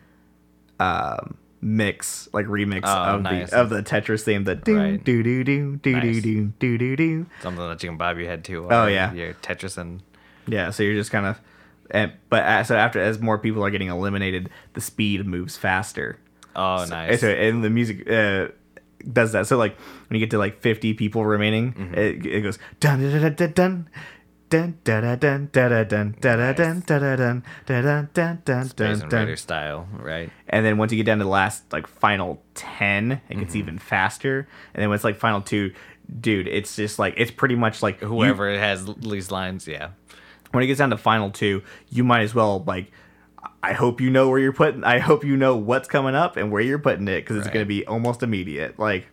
um 0.80 1.36
mix 1.64 2.28
like 2.34 2.44
remix 2.46 2.82
Oh, 2.84 3.14
of 3.16 3.22
nice. 3.22 3.50
the 3.50 3.56
of 3.60 3.70
the 3.70 3.82
tetris 3.82 4.22
theme 4.22 4.44
the 4.44 4.54
do 4.54 4.76
Right. 4.76 5.02
do 5.02 5.22
do 5.22 5.42
do 5.42 5.76
do 5.76 5.92
do 5.92 5.92
Nice. 6.00 6.22
do 6.22 6.52
do 6.60 6.78
do 6.78 6.96
do 6.96 7.26
Something 7.42 7.66
that 7.68 7.82
you 7.82 7.88
can 7.88 7.96
bob 7.96 8.18
your 8.18 8.26
head 8.28 8.44
to. 8.44 8.68
Oh, 8.70 8.86
yeah. 8.86 9.12
You're 9.14 9.32
Tetris 9.34 9.78
and 9.78 10.02
yeah 10.46 10.68
so 10.70 10.82
you're 10.82 10.94
just 10.94 11.10
kind 11.10 11.24
of 11.26 11.40
and, 11.90 12.12
but 12.28 12.42
uh, 12.44 12.64
so 12.64 12.76
after 12.76 13.00
as 13.00 13.18
more 13.18 13.38
people 13.38 13.64
are 13.64 13.70
getting 13.70 13.88
eliminated 13.88 14.50
the 14.74 14.80
speed 14.82 15.26
moves 15.26 15.56
faster 15.56 16.18
oh, 16.54 16.82
and 16.82 16.90
nice. 16.90 17.20
so 17.20 17.28
and 17.28 17.64
the 17.64 17.70
music 17.70 18.08
uh 18.10 18.48
does 19.10 19.32
that 19.32 19.46
so 19.46 19.56
like 19.56 19.76
when 20.08 20.18
you 20.18 20.24
get 20.24 20.30
to 20.30 20.38
like 20.38 20.60
50 20.60 20.94
people 20.94 21.24
remaining 21.24 21.72
Mm-hmm. 21.72 21.94
it, 21.94 22.26
it 22.26 22.40
goes 22.42 22.58
dun 22.80 23.00
dun 23.00 23.20
dun 23.22 23.34
dun 23.34 23.52
dun 23.52 23.88
dun 24.50 24.78
dun 24.84 25.02
dun 25.18 25.48
dun 25.52 25.70
dun 25.70 25.86
dun 25.88 26.14
dun 26.20 26.52
dun 26.54 26.82
dun 26.86 27.42
dun 27.66 28.02
dun 28.14 28.40
dun 28.44 28.68
Space 28.68 29.00
Invader 29.02 29.36
style, 29.36 29.88
right? 29.98 30.30
and 30.48 30.64
then 30.64 30.78
once 30.78 30.92
you 30.92 30.96
get 30.96 31.06
down 31.06 31.18
to 31.18 31.24
the 31.24 31.30
last 31.30 31.72
like 31.72 31.86
final 31.86 32.42
10 32.54 33.12
it 33.12 33.20
Mm-hmm. 33.30 33.40
gets 33.40 33.56
even 33.56 33.78
faster 33.78 34.46
and 34.74 34.82
then 34.82 34.88
when 34.90 34.94
it's 34.96 35.04
like 35.04 35.16
final 35.18 35.40
two 35.40 35.72
dude 36.20 36.46
it's 36.46 36.76
just 36.76 36.98
like 36.98 37.14
it's 37.16 37.30
pretty 37.30 37.56
much 37.56 37.82
like 37.82 38.00
you- 38.00 38.08
Whoever 38.08 38.50
has 38.56 38.86
least 38.86 39.30
lines, 39.32 39.66
yeah. 39.66 39.88
when 40.52 40.62
it 40.62 40.66
gets 40.68 40.78
down 40.78 40.90
to 40.90 40.98
final 40.98 41.30
two 41.30 41.62
you 41.88 42.04
might 42.04 42.20
as 42.22 42.34
well 42.34 42.62
like 42.66 42.92
i 43.62 43.72
hope 43.72 44.00
you 44.00 44.10
know 44.10 44.28
where 44.28 44.38
you're 44.38 44.52
putting 44.52 44.84
i 44.84 44.98
hope 44.98 45.24
you 45.24 45.36
know 45.36 45.56
what's 45.56 45.88
coming 45.88 46.14
up 46.14 46.36
and 46.36 46.52
where 46.52 46.60
you're 46.62 46.78
putting 46.78 47.08
it 47.08 47.22
because 47.22 47.36
it's 47.36 47.46
Right. 47.46 47.54
going 47.54 47.64
to 47.64 47.68
be 47.68 47.84
almost 47.86 48.22
immediate 48.22 48.78
like 48.78 49.06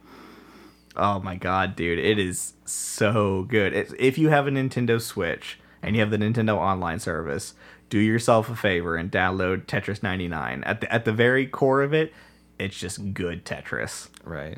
oh 0.95 1.19
my 1.19 1.36
god 1.36 1.75
dude 1.75 1.97
it 1.99 2.19
is 2.19 2.54
so 2.65 3.43
good 3.43 3.73
it's, 3.73 3.93
if 3.97 4.17
you 4.17 4.30
have 4.30 4.47
a 4.47 4.51
nintendo 4.51 4.99
switch 5.01 5.60
and 5.82 5.95
you 5.95 6.01
have 6.01 6.12
the 6.12 6.17
nintendo 6.17 6.56
online 6.58 6.99
service 6.99 7.54
do 7.89 7.99
yourself 7.99 8.49
a 8.49 8.56
favor 8.56 8.95
and 8.97 9.12
download 9.12 9.65
tetris 9.65 10.01
99 10.04 10.63
at 10.65 10.82
the, 10.82 10.93
at 10.93 11.06
the 11.06 11.13
very 11.13 11.45
core 11.47 11.82
of 11.82 11.93
it 11.93 12.13
it's 12.60 12.77
just 12.77 13.13
good 13.13 13.45
tetris 13.45 14.10
Right. 14.23 14.58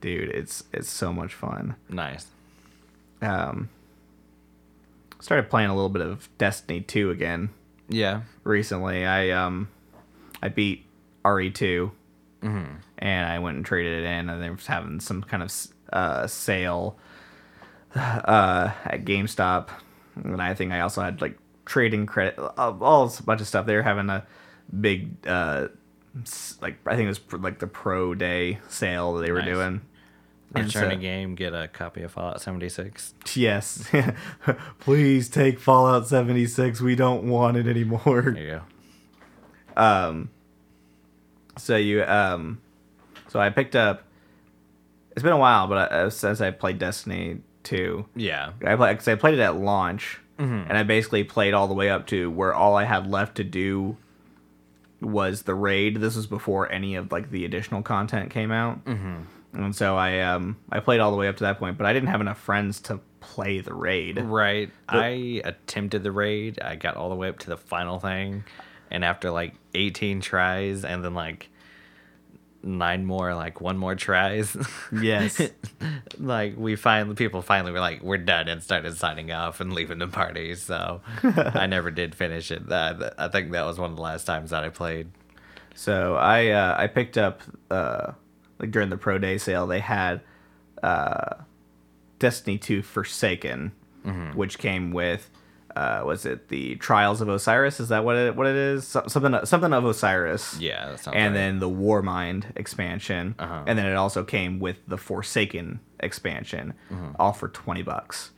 dude 0.00 0.28
it's 0.30 0.64
it's 0.72 0.90
so 0.90 1.12
much 1.12 1.32
fun 1.34 1.76
Nice. 1.88 2.26
um 3.22 3.68
started 5.20 5.48
playing 5.48 5.70
a 5.70 5.74
little 5.74 5.88
bit 5.88 6.02
of 6.02 6.28
destiny 6.38 6.80
2 6.80 7.10
again 7.10 7.50
Yeah. 7.88 8.22
recently. 8.44 9.06
I 9.06 9.30
um 9.30 9.68
I 10.42 10.48
beat 10.48 10.84
RE2 11.24 11.92
and 12.42 13.26
I 13.28 13.38
went 13.38 13.56
and 13.56 13.64
traded 13.66 14.04
it 14.04 14.06
in, 14.06 14.28
and 14.28 14.42
they 14.42 14.50
were 14.50 14.58
having 14.66 15.00
some 15.00 15.22
kind 15.22 15.42
of 15.42 15.52
uh, 15.92 16.26
sale 16.26 16.96
uh, 17.94 18.70
at 18.84 19.04
GameStop, 19.04 19.68
and 20.16 20.40
I 20.42 20.54
think 20.54 20.72
I 20.72 20.80
also 20.80 21.02
had 21.02 21.20
like 21.20 21.38
trading 21.64 22.06
credit, 22.06 22.38
uh, 22.38 22.50
all 22.80 23.04
a 23.18 23.22
bunch 23.22 23.40
of 23.40 23.46
stuff. 23.46 23.66
They 23.66 23.76
were 23.76 23.82
having 23.82 24.10
a 24.10 24.26
big 24.80 25.10
uh, 25.26 25.68
like 26.60 26.76
I 26.86 26.96
think 26.96 27.06
it 27.06 27.08
was 27.32 27.40
like 27.42 27.58
the 27.58 27.66
pro 27.66 28.14
day 28.14 28.58
sale 28.68 29.14
that 29.14 29.22
they 29.26 29.32
were 29.32 29.38
Nice. 29.40 29.48
doing. 29.54 29.80
Return 30.54 30.90
so- 30.90 30.90
a 30.90 30.96
game, 30.96 31.34
get 31.34 31.54
a 31.54 31.66
copy 31.68 32.02
of 32.02 32.12
Fallout 32.12 32.42
76. 32.42 33.14
Yes. 33.34 33.88
Please 34.80 35.30
take 35.30 35.58
Fallout 35.58 36.06
76. 36.08 36.78
We 36.82 36.94
don't 36.94 37.24
want 37.26 37.56
it 37.56 37.66
anymore. 37.66 38.32
There 38.34 38.36
you 38.36 38.60
go. 39.76 40.28
So 41.56 41.76
you 41.76 42.02
um 42.04 42.60
so 43.28 43.40
I 43.40 43.50
picked 43.50 43.76
up 43.76 44.04
it's 45.12 45.22
been 45.22 45.32
a 45.32 45.38
while, 45.38 45.66
but 45.68 45.92
I, 45.92 46.08
since 46.08 46.40
I 46.40 46.50
played 46.50 46.78
Destiny 46.78 47.40
2, 47.64 48.06
Yeah. 48.16 48.52
I 48.64 48.76
played 48.76 48.96
cuz 48.98 49.08
I 49.08 49.14
played 49.14 49.34
it 49.34 49.40
at 49.40 49.56
launch 49.56 50.18
and 50.38 50.76
I 50.76 50.82
basically 50.82 51.22
played 51.22 51.54
all 51.54 51.68
the 51.68 51.74
way 51.74 51.88
up 51.88 52.06
to 52.08 52.30
where 52.30 52.52
all 52.52 52.76
I 52.76 52.84
had 52.84 53.06
left 53.06 53.36
to 53.36 53.44
do 53.44 53.96
was 55.00 55.42
the 55.42 55.54
raid. 55.54 55.96
This 55.96 56.16
was 56.16 56.26
before 56.26 56.70
any 56.72 56.94
of 56.96 57.12
like 57.12 57.30
the 57.30 57.44
additional 57.44 57.82
content 57.82 58.30
came 58.30 58.50
out. 58.50 58.84
Mm-hmm. 58.84 59.64
And 59.64 59.76
so 59.76 59.96
I 59.96 60.20
um 60.20 60.56
I 60.70 60.80
played 60.80 61.00
all 61.00 61.10
the 61.10 61.16
way 61.16 61.28
up 61.28 61.36
to 61.36 61.44
that 61.44 61.58
point, 61.58 61.76
but 61.78 61.86
I 61.86 61.92
didn't 61.92 62.08
have 62.08 62.20
enough 62.20 62.38
friends 62.38 62.80
to 62.82 63.00
play 63.20 63.60
the 63.60 63.74
raid. 63.74 64.18
Right. 64.18 64.70
I 64.88 65.42
attempted 65.44 66.02
the 66.02 66.12
raid. 66.12 66.60
I 66.60 66.76
got 66.76 66.96
all 66.96 67.08
the 67.08 67.14
way 67.14 67.28
up 67.28 67.38
to 67.40 67.50
the 67.50 67.56
final 67.56 67.98
thing. 68.00 68.44
And 68.92 69.04
after 69.04 69.30
like 69.32 69.54
18 69.74 70.20
tries 70.20 70.84
and 70.84 71.02
then 71.04 71.14
like 71.14 71.48
nine 72.62 73.04
more, 73.04 73.34
like 73.34 73.60
one 73.60 73.76
more 73.78 73.94
tries. 73.96 74.56
Yes. 74.92 75.40
like 76.18 76.54
we 76.56 76.76
finally, 76.76 77.14
people 77.16 77.42
finally 77.42 77.72
were 77.72 77.80
like, 77.80 78.02
we're 78.02 78.18
done 78.18 78.46
and 78.48 78.62
started 78.62 78.96
signing 78.96 79.32
off 79.32 79.60
and 79.60 79.72
leaving 79.72 79.98
the 79.98 80.06
party. 80.06 80.54
So 80.54 81.00
I 81.24 81.66
never 81.66 81.90
did 81.90 82.14
finish 82.14 82.50
it. 82.52 82.70
I 82.70 83.28
think 83.32 83.50
that 83.52 83.64
was 83.64 83.78
one 83.78 83.90
of 83.90 83.96
the 83.96 84.02
last 84.02 84.24
times 84.26 84.50
that 84.50 84.62
I 84.62 84.68
played. 84.68 85.10
So 85.74 86.14
I 86.16 86.48
uh, 86.50 86.76
I 86.78 86.86
picked 86.86 87.16
up 87.18 87.40
uh, 87.70 88.12
like 88.58 88.70
during 88.70 88.90
the 88.90 88.98
pro 88.98 89.18
day 89.18 89.38
sale 89.38 89.66
they 89.66 89.80
had 89.80 90.20
uh, 90.82 91.36
Destiny 92.18 92.58
2 92.58 92.82
Forsaken, 92.82 93.72
Mm-hmm. 94.06 94.36
which 94.36 94.58
came 94.58 94.90
with 94.90 95.30
uh, 95.76 96.02
was 96.04 96.24
it 96.26 96.48
the 96.48 96.76
Trials 96.76 97.20
of 97.20 97.28
Osiris? 97.28 97.80
Is 97.80 97.88
that 97.88 98.04
what 98.04 98.16
it 98.16 98.36
what 98.36 98.46
it 98.46 98.56
is? 98.56 98.86
So- 98.86 99.04
Something 99.08 99.44
something 99.46 99.72
of 99.72 99.84
Osiris. 99.84 100.58
Yeah, 100.60 100.90
that 100.90 101.00
sounds 101.00 101.16
And 101.16 101.32
right. 101.34 101.40
then 101.40 101.58
the 101.58 101.68
Warmind 101.68 102.44
expansion, 102.56 103.34
Uh-huh. 103.38 103.64
and 103.66 103.78
then 103.78 103.86
it 103.86 103.94
also 103.94 104.24
came 104.24 104.58
with 104.60 104.76
the 104.86 104.98
Forsaken 104.98 105.80
expansion, 106.00 106.74
Mm-hmm. 106.92 107.12
all 107.18 107.32
for 107.32 107.48
twenty 107.48 107.82
bucks. 107.82 108.32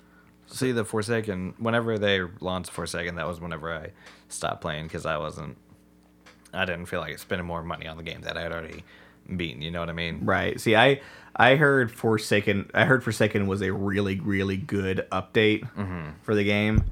See 0.47 0.73
the 0.73 0.85
Forsaken. 0.85 1.55
Whenever 1.59 1.99
they 1.99 2.21
launched 2.41 2.71
Forsaken, 2.71 3.17
that 3.17 3.27
was 3.27 3.41
whenever 3.41 3.73
I 3.75 3.91
stopped 4.29 4.61
playing 4.61 4.85
because 4.85 5.07
I 5.07 5.17
wasn't. 5.17 5.57
I 6.53 6.65
didn't 6.67 6.87
feel 6.87 7.01
like 7.01 7.19
spending 7.19 7.47
more 7.47 7.63
money 7.65 7.89
on 7.89 7.97
the 7.97 8.03
game 8.05 8.21
that 8.21 8.37
I 8.37 8.43
had 8.43 8.53
already 8.53 8.85
beaten. 9.37 9.61
You 9.63 9.71
know 9.73 9.81
what 9.81 9.89
I 9.89 9.93
mean? 9.95 10.21
Right. 10.25 10.61
See, 10.61 10.77
I 10.77 11.01
I 11.35 11.57
heard 11.57 11.91
Forsaken. 11.91 12.71
I 12.75 12.85
heard 12.85 13.03
Forsaken 13.03 13.47
was 13.49 13.61
a 13.63 13.73
really 13.73 14.21
really 14.21 14.57
good 14.57 15.07
update 15.11 15.63
Mm-hmm. 15.77 16.11
for 16.23 16.35
the 16.37 16.45
game, 16.45 16.85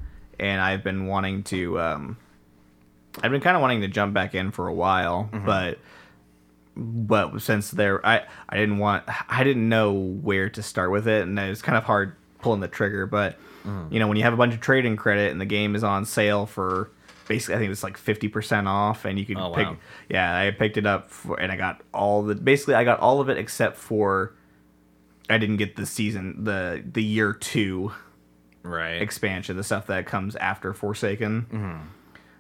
and 0.42 0.61
I've 0.61 0.85
been 0.85 1.07
wanting 1.07 1.42
to. 1.44 1.81
Um, 1.81 2.16
I've 3.22 3.31
been 3.31 3.40
kind 3.40 3.57
of 3.57 3.61
wanting 3.62 3.81
to 3.83 3.88
jump 3.88 4.12
back 4.14 4.35
in 4.35 4.50
for 4.50 4.68
a 4.68 4.74
while, 4.74 5.31
Mm-hmm. 5.33 5.46
but 5.46 5.78
but 6.74 7.40
since 7.42 7.70
there, 7.70 8.05
I 8.07 8.24
I 8.48 8.57
didn't 8.57 8.78
want. 8.78 9.05
I 9.28 9.44
didn't 9.44 9.68
know 9.68 9.92
where 9.92 10.48
to 10.50 10.62
start 10.62 10.90
with 10.90 11.07
it, 11.07 11.22
and 11.22 11.38
it 11.38 11.48
was 11.48 11.62
kind 11.62 11.76
of 11.76 11.85
hard 11.85 12.16
pulling 12.40 12.61
the 12.61 12.68
trigger. 12.68 13.07
But 13.07 13.38
Mm-hmm. 13.66 13.94
you 13.94 14.00
know, 14.00 14.09
when 14.09 14.16
you 14.16 14.24
have 14.24 14.33
a 14.33 14.37
bunch 14.37 14.55
of 14.55 14.61
trading 14.61 14.96
credit 14.96 15.31
and 15.31 15.40
the 15.40 15.44
game 15.46 15.74
is 15.76 15.85
on 15.85 16.05
sale 16.05 16.46
for. 16.46 16.90
Basically, 17.28 17.55
I 17.55 17.59
think 17.59 17.70
it's 17.70 17.85
like 17.85 17.96
fifty 17.96 18.26
percent 18.26 18.66
off, 18.66 19.05
and 19.05 19.16
you 19.16 19.24
can 19.24 19.37
Oh, 19.38 19.52
pick. 19.55 19.66
wow. 19.68 19.76
Yeah, 20.09 20.37
I 20.37 20.50
picked 20.50 20.76
it 20.76 20.85
up 20.87 21.09
for, 21.09 21.38
and 21.38 21.52
I 21.52 21.57
got 21.57 21.81
all 21.94 22.24
the. 22.24 22.35
Basically, 22.35 22.74
I 22.74 22.83
got 22.83 22.98
all 22.98 23.20
of 23.20 23.28
it 23.28 23.38
except 23.38 23.76
for. 23.76 24.35
I 25.31 25.38
didn't 25.38 25.59
get 25.59 25.76
the 25.76 25.87
season, 25.87 26.42
the 26.42 26.83
the 26.85 27.02
year 27.02 27.33
two 27.33 27.92
Right. 28.62 29.03
expansion, 29.03 29.57
the 29.57 29.64
stuff 29.64 29.87
that 29.88 30.07
comes 30.07 30.37
after 30.37 30.72
Forsaken. 30.72 31.46
Mm-hmm. 31.53 31.79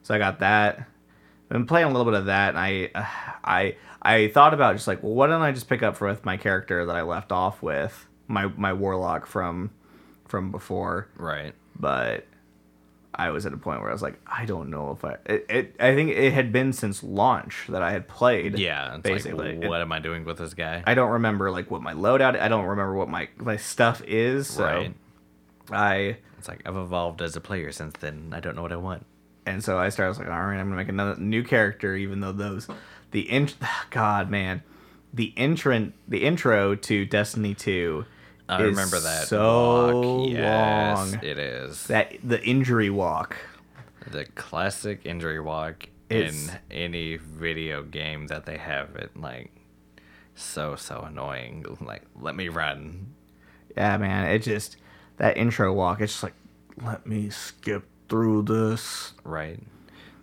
So 0.02 0.14
I 0.14 0.18
got 0.18 0.40
that. 0.40 0.78
I've 0.78 1.48
been 1.48 1.66
playing 1.66 1.86
a 1.86 1.90
little 1.90 2.04
bit 2.04 2.14
of 2.14 2.26
that, 2.26 2.50
and 2.50 2.58
I, 2.58 2.90
uh, 2.94 3.04
I, 3.44 3.76
I 4.00 4.28
thought 4.28 4.54
about 4.54 4.74
just 4.76 4.86
like, 4.88 5.02
well, 5.02 5.12
why 5.14 5.26
don't 5.26 5.42
I 5.42 5.52
just 5.52 5.68
pick 5.68 5.82
up 5.82 5.96
for 5.96 6.08
with 6.08 6.24
my 6.24 6.36
character 6.36 6.86
that 6.86 6.96
I 6.96 7.02
left 7.02 7.30
off 7.32 7.62
with, 7.62 8.06
my 8.28 8.46
my 8.56 8.72
warlock 8.72 9.26
from, 9.26 9.70
from 10.26 10.50
before. 10.50 11.08
right. 11.16 11.54
But 11.78 12.26
I 13.14 13.30
was 13.30 13.44
at 13.44 13.52
a 13.52 13.56
point 13.56 13.80
where 13.80 13.90
I 13.90 13.92
was 13.92 14.02
like, 14.02 14.18
I 14.26 14.44
don't 14.46 14.70
know 14.70 14.92
if 14.92 15.04
I. 15.04 15.16
It, 15.26 15.46
it 15.48 15.76
I 15.80 15.94
think 15.94 16.10
it 16.10 16.32
had 16.32 16.52
been 16.52 16.72
since 16.72 17.02
launch 17.02 17.66
that 17.68 17.82
I 17.82 17.90
had 17.92 18.08
played. 18.08 18.58
Yeah. 18.58 18.96
Basically. 19.02 19.54
Like, 19.56 19.64
It- 19.64 19.68
what 19.68 19.80
am 19.80 19.90
I 19.92 19.98
doing 19.98 20.24
with 20.24 20.38
this 20.38 20.54
guy? 20.54 20.82
I 20.86 20.94
don't 20.94 21.10
remember 21.10 21.50
like 21.50 21.70
what 21.70 21.82
my 21.82 21.92
loadout. 21.94 22.38
I 22.40 22.48
don't 22.48 22.64
remember 22.66 22.94
what 22.94 23.08
my 23.08 23.28
my 23.36 23.56
stuff 23.56 24.02
is. 24.06 24.46
So 24.48 24.64
right. 24.64 24.94
I 25.74 26.18
It's 26.38 26.48
like 26.48 26.62
I've 26.66 26.76
evolved 26.76 27.22
as 27.22 27.36
a 27.36 27.40
player 27.40 27.72
since 27.72 27.94
then. 28.00 28.32
I 28.34 28.40
don't 28.40 28.56
know 28.56 28.62
what 28.62 28.72
I 28.72 28.76
want. 28.76 29.06
and 29.46 29.62
so 29.64 29.78
I 29.78 29.88
started 29.88 30.06
I 30.06 30.08
was 30.10 30.18
like, 30.18 30.28
all 30.28 30.34
right, 30.46 30.58
I'm 30.58 30.66
gonna 30.66 30.76
make 30.76 30.88
another 30.88 31.16
new 31.20 31.42
character, 31.42 31.94
even 31.96 32.20
though 32.20 32.32
those 32.32 32.68
the 33.10 33.20
in 33.30 33.48
oh, 33.62 33.84
God 33.90 34.30
man, 34.30 34.62
the 35.12 35.32
entrant 35.36 35.94
the 36.08 36.24
intro 36.24 36.74
to 36.74 37.04
Destiny 37.06 37.54
Two. 37.54 38.04
I 38.48 38.60
remember 38.62 38.98
that. 39.00 39.28
so. 39.28 40.26
Yes, 40.28 40.98
long. 40.98 41.24
it 41.24 41.38
is. 41.38 41.86
That 41.86 42.14
the 42.22 42.42
injury 42.44 42.90
walk. 42.90 43.36
the 44.10 44.24
classic 44.26 45.02
injury 45.04 45.40
walk 45.40 45.88
It's- 46.10 46.48
in 46.48 46.58
any 46.70 47.16
video 47.16 47.82
game 47.82 48.26
that 48.26 48.44
they 48.44 48.58
have 48.58 48.94
it 48.96 49.16
like 49.16 49.50
so 50.34 50.76
so 50.76 51.00
annoying. 51.02 51.64
Like 51.80 52.02
let 52.20 52.34
me 52.36 52.48
run. 52.48 53.14
Yeah, 53.76 53.96
man, 53.96 54.26
it 54.28 54.40
just 54.42 54.76
that 55.22 55.36
intro 55.36 55.72
walk. 55.72 56.00
It's 56.00 56.14
just 56.14 56.24
like, 56.24 56.34
let 56.82 57.06
me 57.06 57.30
skip 57.30 57.84
through 58.08 58.42
this. 58.42 59.12
Right. 59.22 59.60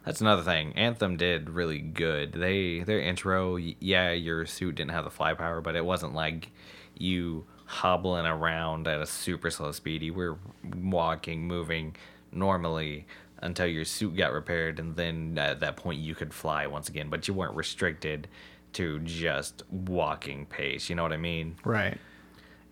That's 0.04 0.20
another 0.20 0.42
thing. 0.42 0.74
Anthem 0.74 1.16
did 1.16 1.50
really 1.50 1.80
good. 1.80 2.34
They 2.34 2.82
their 2.82 3.00
intro, 3.00 3.56
yeah, 3.56 4.12
your 4.12 4.46
suit 4.46 4.76
didn't 4.76 4.92
have 4.92 5.06
the 5.06 5.10
fly 5.10 5.34
power, 5.36 5.62
but 5.62 5.78
it 5.78 5.86
wasn't 5.86 6.16
like 6.16 6.50
you 6.98 7.46
hobbling 7.64 8.26
around 8.26 8.90
at 8.90 9.00
a 9.00 9.06
super 9.06 9.50
slow 9.50 9.72
speed. 9.72 10.04
You 10.04 10.14
were 10.14 10.38
walking, 10.76 11.48
moving 11.48 11.96
normally 12.34 13.08
until 13.38 13.68
your 13.68 13.86
suit 13.86 14.18
got 14.18 14.34
repaired, 14.34 14.80
and 14.80 14.98
then 14.98 15.38
at 15.38 15.62
that 15.62 15.78
point 15.78 16.02
you 16.02 16.14
could 16.14 16.34
fly 16.34 16.68
once 16.68 16.90
again. 16.90 17.10
But 17.10 17.26
you 17.26 17.34
weren't 17.34 17.56
restricted 17.56 18.28
to 18.74 19.00
just 19.00 19.64
walking 19.72 20.46
pace. 20.46 20.90
You 20.90 20.98
know 20.98 21.04
what 21.04 21.14
I 21.14 21.18
mean? 21.18 21.56
Right. 21.64 21.98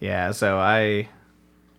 Yeah, 0.01 0.31
so 0.31 0.57
I 0.57 1.07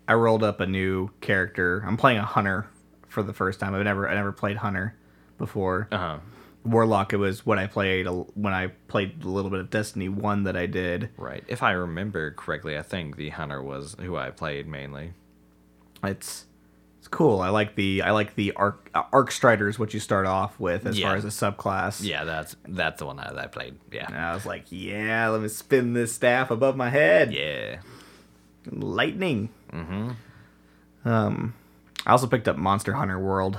I 0.08 0.14
rolled 0.14 0.42
up 0.42 0.58
a 0.60 0.66
new 0.66 1.10
character. 1.20 1.84
I'm 1.86 1.96
playing 1.96 2.18
a 2.18 2.24
hunter 2.24 2.66
for 3.08 3.22
the 3.22 3.32
first 3.34 3.60
time. 3.60 3.74
I've 3.74 3.84
never 3.84 4.08
I 4.08 4.14
never 4.14 4.32
played 4.32 4.56
hunter 4.56 4.94
before. 5.38 5.86
Uh 5.92 5.98
huh. 5.98 6.18
Warlock 6.64 7.12
it 7.12 7.18
was 7.18 7.46
what 7.46 7.56
I 7.58 7.66
played 7.66 8.06
a- 8.06 8.12
when 8.12 8.52
I 8.52 8.68
played 8.88 9.22
a 9.22 9.28
little 9.28 9.50
bit 9.50 9.60
of 9.60 9.70
Destiny 9.70 10.08
1 10.08 10.42
that 10.42 10.56
I 10.56 10.66
did. 10.66 11.10
Right. 11.16 11.44
If 11.46 11.62
I 11.62 11.70
remember 11.72 12.32
correctly, 12.32 12.76
I 12.76 12.82
think 12.82 13.16
the 13.16 13.28
hunter 13.30 13.62
was 13.62 13.94
who 14.00 14.16
I 14.16 14.30
played 14.30 14.66
mainly. 14.66 15.12
It's 16.02 16.46
it's 16.98 17.08
cool. 17.08 17.40
I 17.40 17.50
like 17.50 17.74
the 17.76 18.02
I 18.02 18.10
like 18.10 18.34
the 18.34 18.52
arc 18.54 18.90
uh, 18.94 19.04
arc 19.12 19.30
strider 19.30 19.68
is 19.68 19.78
what 19.78 19.94
you 19.94 20.00
start 20.00 20.26
off 20.26 20.58
with 20.58 20.84
as 20.86 20.98
Yeah. 20.98 21.08
far 21.08 21.16
as 21.16 21.24
a 21.24 21.28
subclass. 21.28 22.02
Yeah, 22.02 22.24
that's 22.24 22.56
that's 22.66 22.98
the 22.98 23.06
one 23.06 23.16
that 23.18 23.38
I 23.38 23.46
played. 23.46 23.76
Yeah. 23.92 24.06
And 24.08 24.16
I 24.16 24.34
was 24.34 24.44
like, 24.44 24.64
yeah, 24.70 25.28
let 25.28 25.40
me 25.40 25.48
spin 25.48 25.92
this 25.92 26.12
staff 26.12 26.50
above 26.50 26.76
my 26.76 26.88
head. 26.90 27.32
Yeah. 27.32 27.80
lightning. 28.70 29.50
Mm-hmm. 29.72 31.08
Um, 31.08 31.54
I 32.06 32.12
also 32.12 32.26
picked 32.26 32.48
up 32.48 32.56
Monster 32.56 32.92
Hunter 32.94 33.18
World. 33.18 33.58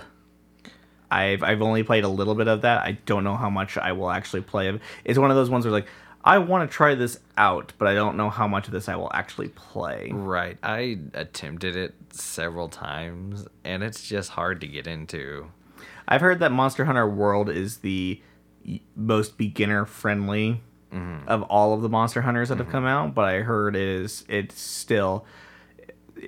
I've 1.11 1.43
I've 1.43 1.61
only 1.61 1.83
played 1.83 2.03
a 2.03 2.09
little 2.09 2.35
bit 2.35 2.47
of 2.47 2.61
that. 2.61 2.83
I 2.83 2.93
don't 3.05 3.23
know 3.23 3.35
how 3.35 3.49
much 3.49 3.77
I 3.77 3.93
will 3.93 4.11
actually 4.11 4.41
play 4.41 4.67
of. 4.67 4.79
It's 5.03 5.17
one 5.17 5.31
of 5.31 5.35
those 5.35 5.49
ones 5.49 5.65
where 5.65 5.71
like 5.71 5.87
I 6.23 6.37
want 6.37 6.69
to 6.69 6.73
try 6.73 6.95
this 6.95 7.19
out, 7.37 7.73
but 7.77 7.87
I 7.87 7.95
don't 7.95 8.17
know 8.17 8.29
how 8.29 8.47
much 8.47 8.67
of 8.67 8.73
this 8.73 8.89
I 8.89 8.95
will 8.95 9.11
actually 9.13 9.47
play. 9.49 10.09
Right. 10.11 10.57
I 10.61 10.99
attempted 11.13 11.75
it 11.75 11.95
several 12.11 12.67
times 12.67 13.47
and 13.63 13.83
it's 13.83 14.07
just 14.07 14.31
hard 14.31 14.61
to 14.61 14.67
get 14.67 14.85
into. 14.85 15.49
I've 16.07 16.21
heard 16.21 16.39
that 16.39 16.51
Monster 16.51 16.85
Hunter 16.85 17.07
World 17.07 17.49
is 17.49 17.77
the 17.77 18.21
most 18.95 19.37
beginner 19.37 19.85
friendly 19.85 20.61
of 21.27 21.43
all 21.43 21.73
of 21.73 21.81
the 21.81 21.89
Monster 21.89 22.21
Hunters 22.21 22.49
that 22.49 22.57
have 22.57 22.69
come 22.69 22.85
out, 22.85 23.13
but 23.13 23.25
I 23.25 23.41
heard 23.41 23.75
it 23.75 23.87
is 23.87 24.25
it's 24.27 24.59
still 24.59 25.25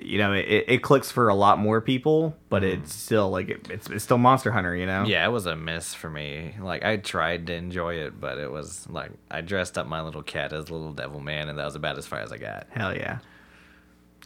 you 0.00 0.18
know 0.18 0.32
it, 0.32 0.64
it 0.68 0.82
clicks 0.82 1.10
for 1.10 1.28
a 1.28 1.34
lot 1.34 1.58
more 1.58 1.80
people, 1.80 2.36
but 2.48 2.64
it's 2.64 2.94
still 2.94 3.30
like 3.30 3.48
it, 3.48 3.68
it's 3.70 3.90
it's 3.90 4.04
still 4.04 4.18
Monster 4.18 4.50
Hunter, 4.50 4.74
you 4.74 4.86
know. 4.86 5.04
Yeah, 5.04 5.26
it 5.26 5.30
was 5.30 5.46
a 5.46 5.56
miss 5.56 5.92
for 5.94 6.08
me. 6.08 6.54
Like 6.60 6.84
I 6.84 6.96
tried 6.96 7.46
to 7.48 7.54
enjoy 7.54 7.96
it, 7.96 8.18
but 8.18 8.38
it 8.38 8.50
was 8.50 8.88
like 8.88 9.10
I 9.30 9.40
dressed 9.40 9.76
up 9.76 9.86
my 9.86 10.00
little 10.00 10.22
cat 10.22 10.52
as 10.52 10.70
a 10.70 10.72
little 10.72 10.92
devil 10.92 11.20
man 11.20 11.48
and 11.48 11.58
that 11.58 11.64
was 11.64 11.74
about 11.74 11.98
as 11.98 12.06
far 12.06 12.20
as 12.20 12.32
I 12.32 12.38
got. 12.38 12.66
Hell 12.70 12.94
yeah. 12.94 13.18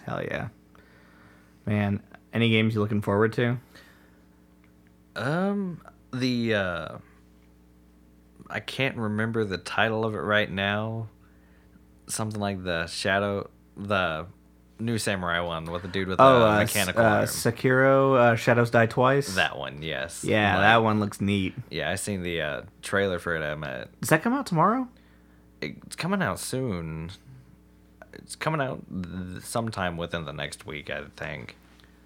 Hell 0.05 0.23
yeah. 0.23 0.49
Man, 1.65 2.03
any 2.33 2.51
games 2.51 2.75
you 2.75 2.81
looking 2.81 3.03
forward 3.03 3.33
to? 3.35 3.59
Um 5.17 5.81
the 6.13 6.55
uh 6.55 6.99
I 8.49 8.61
can't 8.61 8.97
remember 8.97 9.45
the 9.45 9.59
title 9.59 10.05
of 10.05 10.15
it 10.15 10.21
right 10.21 10.51
now. 10.51 11.09
Something 12.07 12.41
like 12.41 12.63
the 12.63 12.87
Shadow, 12.87 13.51
the 13.77 14.27
new 14.79 14.99
Samurai 14.99 15.41
one 15.41 15.65
with 15.67 15.83
the 15.83 15.89
dude 15.89 16.09
with 16.09 16.19
the 16.19 16.25
Oh, 16.25 16.47
uh, 16.47 16.59
mechanical 16.59 17.03
uh, 17.05 17.09
arm. 17.09 17.25
Sekiro, 17.25 18.17
uh, 18.19 18.37
Shadows 18.37 18.71
Die 18.71 18.87
Twice. 18.87 19.35
That 19.35 19.57
one, 19.59 19.83
yes. 19.83 20.23
yeah, 20.25 20.55
Like, 20.55 20.63
that 20.65 20.77
one 20.83 21.01
looks 21.01 21.21
neat. 21.21 21.55
Yeah, 21.71 21.91
I 21.91 21.95
seen 21.95 22.23
the 22.23 22.41
uh, 22.41 22.63
trailer 22.83 23.19
for 23.19 23.35
it. 23.37 23.43
I'm 23.43 23.65
at. 23.65 23.99
Does 24.01 24.11
that 24.11 24.23
come 24.23 24.33
out 24.35 24.47
tomorrow? 24.47 24.89
It's 25.63 25.97
coming 25.97 26.23
out 26.23 26.39
soon. 26.39 27.11
It's 28.13 28.37
coming 28.37 28.61
out 28.61 28.83
th- 28.91 29.43
sometime 29.43 29.97
within 29.97 30.25
the 30.25 30.33
next 30.33 30.67
week, 30.67 30.91
I 30.91 31.05
think. 31.17 31.57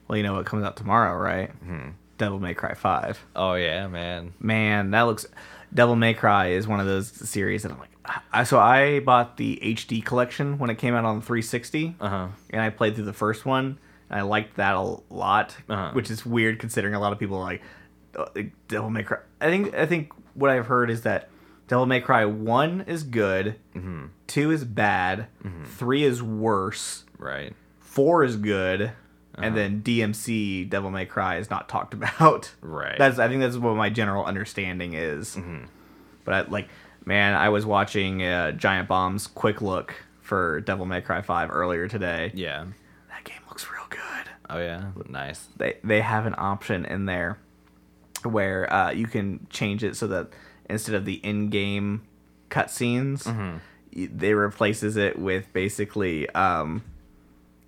Well, 0.09 0.16
you 0.16 0.22
know 0.22 0.35
what 0.35 0.46
comes 0.46 0.64
out 0.64 0.76
tomorrow, 0.76 1.16
right? 1.16 1.50
Hmm. 1.50 1.90
Devil 2.18 2.38
May 2.40 2.52
Cry 2.54 2.74
Five. 2.74 3.24
Oh 3.35 3.54
yeah, 3.54 3.87
man. 3.88 4.35
Man, 4.40 4.90
that 4.90 5.02
looks. 5.02 5.26
Devil 5.72 5.96
May 5.96 6.14
Cry 6.14 6.48
is 6.48 6.66
one 6.66 6.80
of 6.80 6.87
those 6.87 7.09
series 7.09 7.62
that 7.62 7.72
I'm 7.72 7.78
like. 7.78 7.88
I, 8.33 8.44
so 8.44 8.59
I 8.59 9.00
bought 9.00 9.37
the 9.37 9.59
HD 9.62 10.04
collection 10.04 10.59
when 10.59 10.68
it 10.70 10.76
came 10.78 10.94
out 10.94 11.04
on 11.04 11.20
360, 11.20 11.96
Uh 12.00 12.09
huh. 12.09 12.28
and 12.50 12.61
I 12.61 12.70
played 12.70 12.94
through 12.96 13.04
the 13.04 13.12
first 13.12 13.44
one, 13.46 13.78
and 14.09 14.18
I 14.18 14.22
liked 14.22 14.56
that 14.56 14.74
a 14.74 14.96
lot, 15.11 15.56
Uh-huh. 15.68 15.90
which 15.92 16.11
is 16.11 16.26
weird 16.26 16.59
considering 16.59 16.94
a 16.94 17.00
lot 17.00 17.12
of 17.12 17.18
people 17.18 17.37
are 17.37 17.44
like 17.44 17.62
uh, 18.16 18.26
Devil 18.68 18.90
May 18.90 19.04
Cry. 19.04 19.18
I 19.40 19.46
think 19.46 19.74
I 19.74 19.87
think 19.87 20.12
what 20.35 20.50
I've 20.50 20.66
heard 20.66 20.90
is 20.90 21.02
that 21.02 21.28
Devil 21.68 21.87
May 21.87 22.00
Cry 22.00 22.24
one 22.24 22.80
is 22.88 23.04
good, 23.04 23.56
Mm-hmm. 23.76 24.06
two 24.26 24.50
is 24.50 24.64
bad, 24.64 25.26
three 25.66 26.02
is 26.02 26.20
worse, 26.22 27.04
Right. 27.18 27.54
four 27.78 28.24
is 28.24 28.37
good, 28.37 28.90
Uh-huh. 29.36 29.46
and 29.46 29.56
then 29.56 29.82
DMC 29.82 30.68
Devil 30.68 30.90
May 30.90 31.06
Cry 31.06 31.36
is 31.36 31.50
not 31.50 31.68
talked 31.68 31.94
about. 31.98 32.52
Right. 32.60 32.98
That's 32.98 33.18
I 33.18 33.28
think 33.28 33.40
that's 33.40 33.56
what 33.56 33.76
my 33.76 33.88
general 33.90 34.24
understanding 34.24 34.94
is. 34.94 35.36
Mm-hmm. 35.36 35.64
But 36.24 36.34
I, 36.34 36.40
like, 36.50 36.68
man, 37.04 37.34
I 37.34 37.48
was 37.48 37.64
watching 37.64 38.22
uh, 38.22 38.52
Giant 38.52 38.88
Bomb's 38.88 39.26
quick 39.26 39.62
look 39.62 39.94
for 40.20 40.60
Devil 40.60 40.84
May 40.86 41.00
Cry 41.00 41.22
Five 41.22 41.50
earlier 41.50 41.88
today. 41.88 42.30
yeah. 42.34 42.66
That 43.08 43.24
game 43.24 43.40
looks 43.48 43.66
real 43.70 43.86
good. 43.88 44.00
Oh 44.48 44.58
yeah. 44.58 44.90
Nice. 45.08 45.48
They 45.56 45.76
they 45.84 46.00
have 46.00 46.26
an 46.26 46.34
option 46.36 46.84
in 46.84 47.06
there 47.06 47.38
where 48.24 48.70
uh, 48.72 48.90
you 48.90 49.06
can 49.06 49.46
change 49.50 49.82
it 49.84 49.96
so 49.96 50.06
that 50.08 50.28
instead 50.68 50.94
of 50.94 51.04
the 51.04 51.14
in-game 51.14 52.02
cutscenes, 52.50 53.22
Mm-hmm. 53.24 54.16
they 54.18 54.34
replaces 54.34 54.96
it 54.96 55.18
with 55.18 55.52
basically 55.52 56.28
um, 56.30 56.82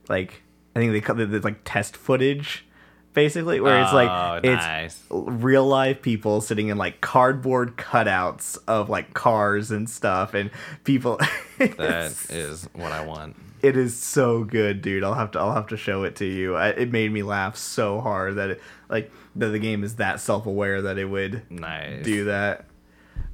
like 0.09 0.42
I 0.75 0.79
think 0.79 0.93
they 0.93 1.01
call 1.01 1.19
it 1.21 1.33
it's 1.33 1.45
like 1.45 1.61
test 1.65 1.97
footage. 1.97 2.67
Basically, 3.15 3.61
where 3.61 3.83
it's 3.83 3.93
Oh, 3.93 3.97
like 3.97 4.45
it's 4.45 4.65
nice. 4.65 5.03
real 5.11 5.67
life 5.67 6.01
people 6.01 6.41
sitting 6.41 6.69
in 6.69 6.79
like 6.79 7.03
cardboard 7.03 7.77
cutouts 7.77 8.57
of 8.67 8.89
like 8.89 9.13
cars 9.13 9.71
and 9.71 9.89
stuff, 9.91 10.35
and 10.35 10.51
people. 10.85 11.19
That 11.59 12.13
is 12.31 12.69
what 12.73 12.91
I 12.91 13.05
want. 13.05 13.37
it 13.61 13.77
is 13.77 13.95
so 13.97 14.43
good, 14.45 14.81
dude. 14.83 15.05
I'll 15.05 15.15
have 15.15 15.31
to 15.33 15.39
I'll 15.39 15.53
have 15.55 15.69
to 15.69 15.77
show 15.77 16.03
it 16.05 16.17
to 16.17 16.25
you. 16.25 16.57
I, 16.57 16.69
it 16.71 16.91
made 16.91 17.13
me 17.13 17.23
laugh 17.23 17.57
so 17.57 18.01
hard 18.01 18.35
that 18.37 18.51
it 18.51 18.61
like 18.89 19.13
that 19.37 19.49
the 19.49 19.59
game 19.61 19.85
is 19.85 19.97
that 19.97 20.19
self 20.21 20.47
aware 20.47 20.81
that 20.83 20.99
it 20.99 21.05
would 21.05 21.43
Nice. 21.51 22.03
do 22.05 22.25
that. 22.25 22.65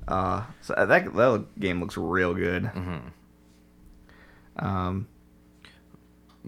Uh, 0.09 0.43
so 0.61 0.75
that 0.77 1.15
that 1.15 1.47
game 1.61 1.81
looks 1.81 1.97
real 1.97 2.35
good. 2.35 2.65
Mm-hmm. 2.65 4.67
Um, 4.67 5.07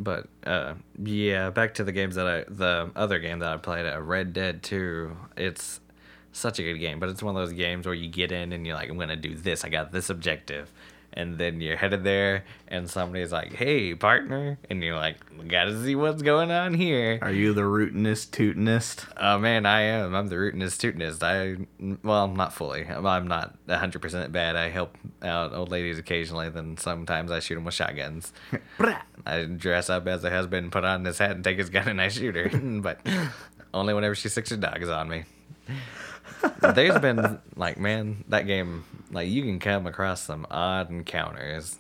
But 0.01 0.29
uh, 0.45 0.75
yeah, 1.03 1.51
back 1.51 1.75
to 1.75 1.85
the 1.85 1.93
games 1.93 2.15
that 2.15 2.27
I, 2.27 2.45
the 2.49 2.91
other 2.97 3.19
game 3.19 3.41
that 3.41 3.53
I 3.53 3.59
played, 3.59 3.85
uh, 3.85 4.01
Red 4.01 4.33
Dead 4.33 4.63
Two. 4.63 5.15
It's 5.37 5.81
such 6.33 6.59
a 6.59 6.63
good 6.63 6.79
game, 6.79 6.99
but 6.99 7.11
it's 7.11 7.23
one 7.23 7.37
of 7.37 7.43
those 7.43 7.53
games 7.53 7.85
where 7.85 7.95
you 7.95 8.09
get 8.09 8.33
in 8.33 8.53
and 8.53 8.67
you're 8.67 8.77
like, 8.77 8.89
I'm 8.89 8.99
gonna 8.99 9.15
do 9.15 9.35
this. 9.35 9.63
I 9.63 9.69
got 9.69 9.93
this 9.93 10.09
objective, 10.09 10.73
and 11.13 11.39
then 11.39 11.61
you're 11.61 11.77
headed 11.77 12.05
there, 12.05 12.45
and 12.69 12.89
somebody's 12.89 13.33
like, 13.33 13.53
Hey, 13.53 13.95
partner, 13.95 14.59
and 14.69 14.83
you're 14.83 14.97
like, 14.97 15.17
Gotta 15.49 15.83
see 15.83 15.95
what's 15.95 16.23
going 16.23 16.51
on 16.51 16.75
here. 16.75 17.19
are 17.23 17.33
you 17.33 17.53
the 17.55 17.63
rootinest 17.63 18.31
tootinest? 18.31 19.07
Oh 19.17 19.39
man, 19.39 19.67
I 19.67 19.81
am. 19.83 20.15
I'm 20.15 20.29
the 20.29 20.37
rootinest 20.37 20.79
tootinest. 20.79 21.23
I 21.23 21.67
well, 22.07 22.29
not 22.29 22.53
fully. 22.53 22.87
I'm 22.87 23.29
not 23.29 23.55
100 23.67 24.03
percent 24.03 24.33
bad. 24.33 24.57
I 24.57 24.69
help 24.69 24.97
out 25.23 25.53
old 25.55 25.71
ladies 25.71 25.99
occasionally. 25.99 26.49
Then 26.51 26.77
sometimes 26.77 27.31
I 27.31 27.41
shoot 27.41 27.55
them 27.55 27.65
with 27.65 27.75
shotguns. 27.75 28.33
I 29.27 29.45
dress 29.45 29.91
up 29.91 30.07
as 30.07 30.25
a 30.25 30.31
husband, 30.31 30.73
put 30.73 30.85
on 30.85 31.05
his 31.05 31.19
hat, 31.19 31.33
and 31.33 31.45
take 31.45 31.59
his 31.59 31.71
gun, 31.71 31.89
and 31.89 32.01
I 32.01 32.09
shoot 32.09 32.35
her. 32.37 32.49
but 32.81 33.01
only 33.73 33.95
whenever 33.95 34.15
she 34.15 34.29
sticks 34.29 34.51
her 34.51 34.57
dogs 34.57 34.89
on 34.89 35.09
me. 35.09 35.25
There's 36.75 36.99
been 36.99 37.39
like, 37.57 37.79
man, 37.79 38.25
that 38.29 38.47
game. 38.47 38.85
Like, 39.11 39.29
you 39.29 39.43
can 39.43 39.59
come 39.59 39.87
across 39.87 40.23
some 40.23 40.47
odd 40.51 40.91
encounters. 40.91 41.77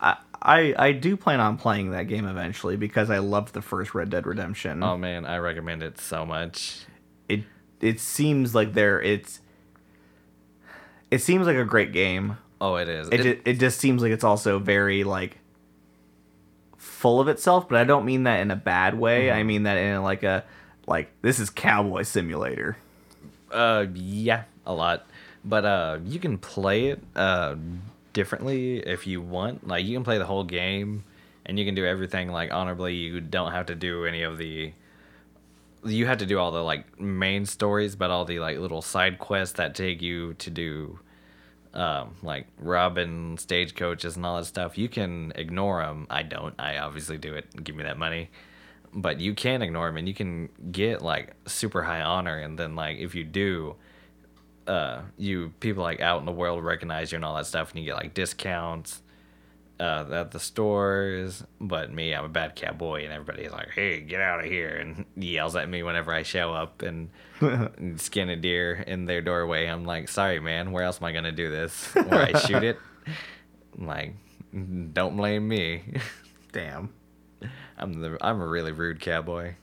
I, 0.00 0.16
I 0.42 0.74
I 0.78 0.92
do 0.92 1.16
plan 1.16 1.40
on 1.40 1.56
playing 1.56 1.90
that 1.92 2.04
game 2.04 2.26
eventually 2.26 2.76
because 2.76 3.08
I 3.10 3.18
loved 3.18 3.54
the 3.54 3.62
first 3.62 3.94
Red 3.94 4.10
Dead 4.10 4.26
Redemption. 4.26 4.82
Oh 4.82 4.96
man, 4.98 5.24
I 5.24 5.38
recommend 5.38 5.82
it 5.82 5.98
so 5.98 6.26
much. 6.26 6.84
it 7.28 7.44
it 7.80 7.98
seems 8.00 8.54
like 8.54 8.74
there 8.74 9.00
it's 9.00 9.40
it 11.10 11.20
seems 11.22 11.46
like 11.46 11.56
a 11.56 11.64
great 11.64 11.92
game. 11.92 12.36
Oh, 12.60 12.76
it 12.76 12.88
is. 12.88 13.08
It 13.08 13.24
It- 13.26 13.42
it 13.46 13.52
just 13.58 13.78
seems 13.80 14.02
like 14.02 14.12
it's 14.12 14.24
also 14.24 14.58
very 14.58 15.02
like 15.04 15.38
full 16.76 17.20
of 17.20 17.28
itself, 17.28 17.68
but 17.68 17.78
I 17.78 17.84
don't 17.84 18.04
mean 18.04 18.24
that 18.24 18.40
in 18.40 18.50
a 18.50 18.56
bad 18.56 18.98
way. 18.98 19.30
I 19.30 19.42
mean 19.42 19.62
that 19.64 19.76
in 19.78 20.02
like 20.02 20.22
a 20.22 20.44
like 20.86 21.10
this 21.22 21.38
is 21.38 21.50
Cowboy 21.50 22.02
Simulator. 22.02 22.76
Uh, 23.50 23.86
yeah, 23.94 24.44
a 24.66 24.72
lot. 24.74 25.06
But 25.46 25.64
uh, 25.64 25.98
you 26.04 26.18
can 26.18 26.38
play 26.38 26.88
it 26.88 27.02
uh 27.14 27.54
differently 28.12 28.78
if 28.78 29.06
you 29.06 29.20
want. 29.20 29.66
Like 29.66 29.84
you 29.84 29.94
can 29.94 30.04
play 30.04 30.18
the 30.18 30.26
whole 30.26 30.44
game, 30.44 31.04
and 31.44 31.58
you 31.58 31.64
can 31.64 31.74
do 31.74 31.86
everything 31.86 32.28
like 32.28 32.52
honorably. 32.52 32.94
You 32.94 33.20
don't 33.20 33.52
have 33.52 33.66
to 33.66 33.74
do 33.74 34.04
any 34.04 34.22
of 34.22 34.38
the. 34.38 34.72
You 35.84 36.06
have 36.06 36.18
to 36.18 36.26
do 36.26 36.38
all 36.38 36.50
the 36.50 36.62
like 36.62 37.00
main 37.00 37.46
stories, 37.46 37.94
but 37.94 38.10
all 38.10 38.24
the 38.24 38.40
like 38.40 38.58
little 38.58 38.82
side 38.82 39.18
quests 39.18 39.56
that 39.56 39.74
take 39.74 40.02
you 40.02 40.34
to 40.34 40.50
do, 40.50 40.98
um, 41.74 42.16
like 42.22 42.46
Robin 42.58 43.38
stagecoaches 43.38 44.16
and 44.16 44.26
all 44.26 44.38
that 44.38 44.46
stuff. 44.46 44.76
You 44.76 44.88
can 44.88 45.32
ignore 45.36 45.82
them. 45.82 46.08
I 46.10 46.24
don't. 46.24 46.54
I 46.58 46.78
obviously 46.78 47.18
do 47.18 47.34
it. 47.34 47.62
Give 47.62 47.76
me 47.76 47.84
that 47.84 47.98
money 47.98 48.30
but 48.94 49.20
you 49.20 49.34
can 49.34 49.60
ignore 49.60 49.88
them 49.88 49.98
and 49.98 50.08
you 50.08 50.14
can 50.14 50.48
get 50.72 51.02
like 51.02 51.34
super 51.46 51.82
high 51.82 52.00
honor 52.00 52.38
and 52.38 52.58
then 52.58 52.74
like 52.74 52.96
if 52.96 53.14
you 53.14 53.24
do 53.24 53.76
uh 54.66 55.02
you 55.16 55.52
people 55.60 55.82
like 55.82 56.00
out 56.00 56.18
in 56.20 56.26
the 56.26 56.32
world 56.32 56.64
recognize 56.64 57.12
you 57.12 57.16
and 57.16 57.24
all 57.24 57.36
that 57.36 57.46
stuff 57.46 57.70
and 57.70 57.80
you 57.80 57.86
get 57.86 57.94
like 57.96 58.14
discounts 58.14 59.02
uh 59.78 60.04
at 60.10 60.30
the 60.30 60.40
stores. 60.40 61.44
But 61.60 61.92
me 61.92 62.14
i'm 62.14 62.24
a 62.24 62.28
bad 62.28 62.56
cowboy 62.56 63.04
and 63.04 63.12
everybody's 63.12 63.52
like 63.52 63.70
hey 63.70 64.00
get 64.00 64.20
out 64.20 64.40
of 64.40 64.46
here 64.46 64.70
and 64.70 65.04
yells 65.16 65.54
at 65.56 65.68
me 65.68 65.82
whenever 65.82 66.12
i 66.12 66.22
show 66.22 66.52
up 66.52 66.82
and, 66.82 67.10
and 67.40 68.00
skin 68.00 68.28
a 68.28 68.36
deer 68.36 68.74
in 68.86 69.04
their 69.04 69.20
doorway. 69.20 69.66
I'm 69.66 69.84
like 69.84 70.08
sorry 70.08 70.40
man 70.40 70.72
where 70.72 70.84
else 70.84 71.00
am 71.00 71.06
i 71.06 71.12
gonna 71.12 71.32
do 71.32 71.50
this? 71.50 71.86
Where 71.94 72.22
i 72.22 72.38
shoot 72.40 72.64
it? 72.64 72.78
I'm 73.78 73.86
like 73.86 74.14
don't 74.92 75.16
blame 75.16 75.46
me. 75.46 75.82
Damn. 76.52 76.92
i'm 77.76 78.00
the 78.00 78.16
i'm 78.20 78.40
a 78.40 78.46
really 78.46 78.72
rude 78.72 79.00
cowboy 79.00 79.54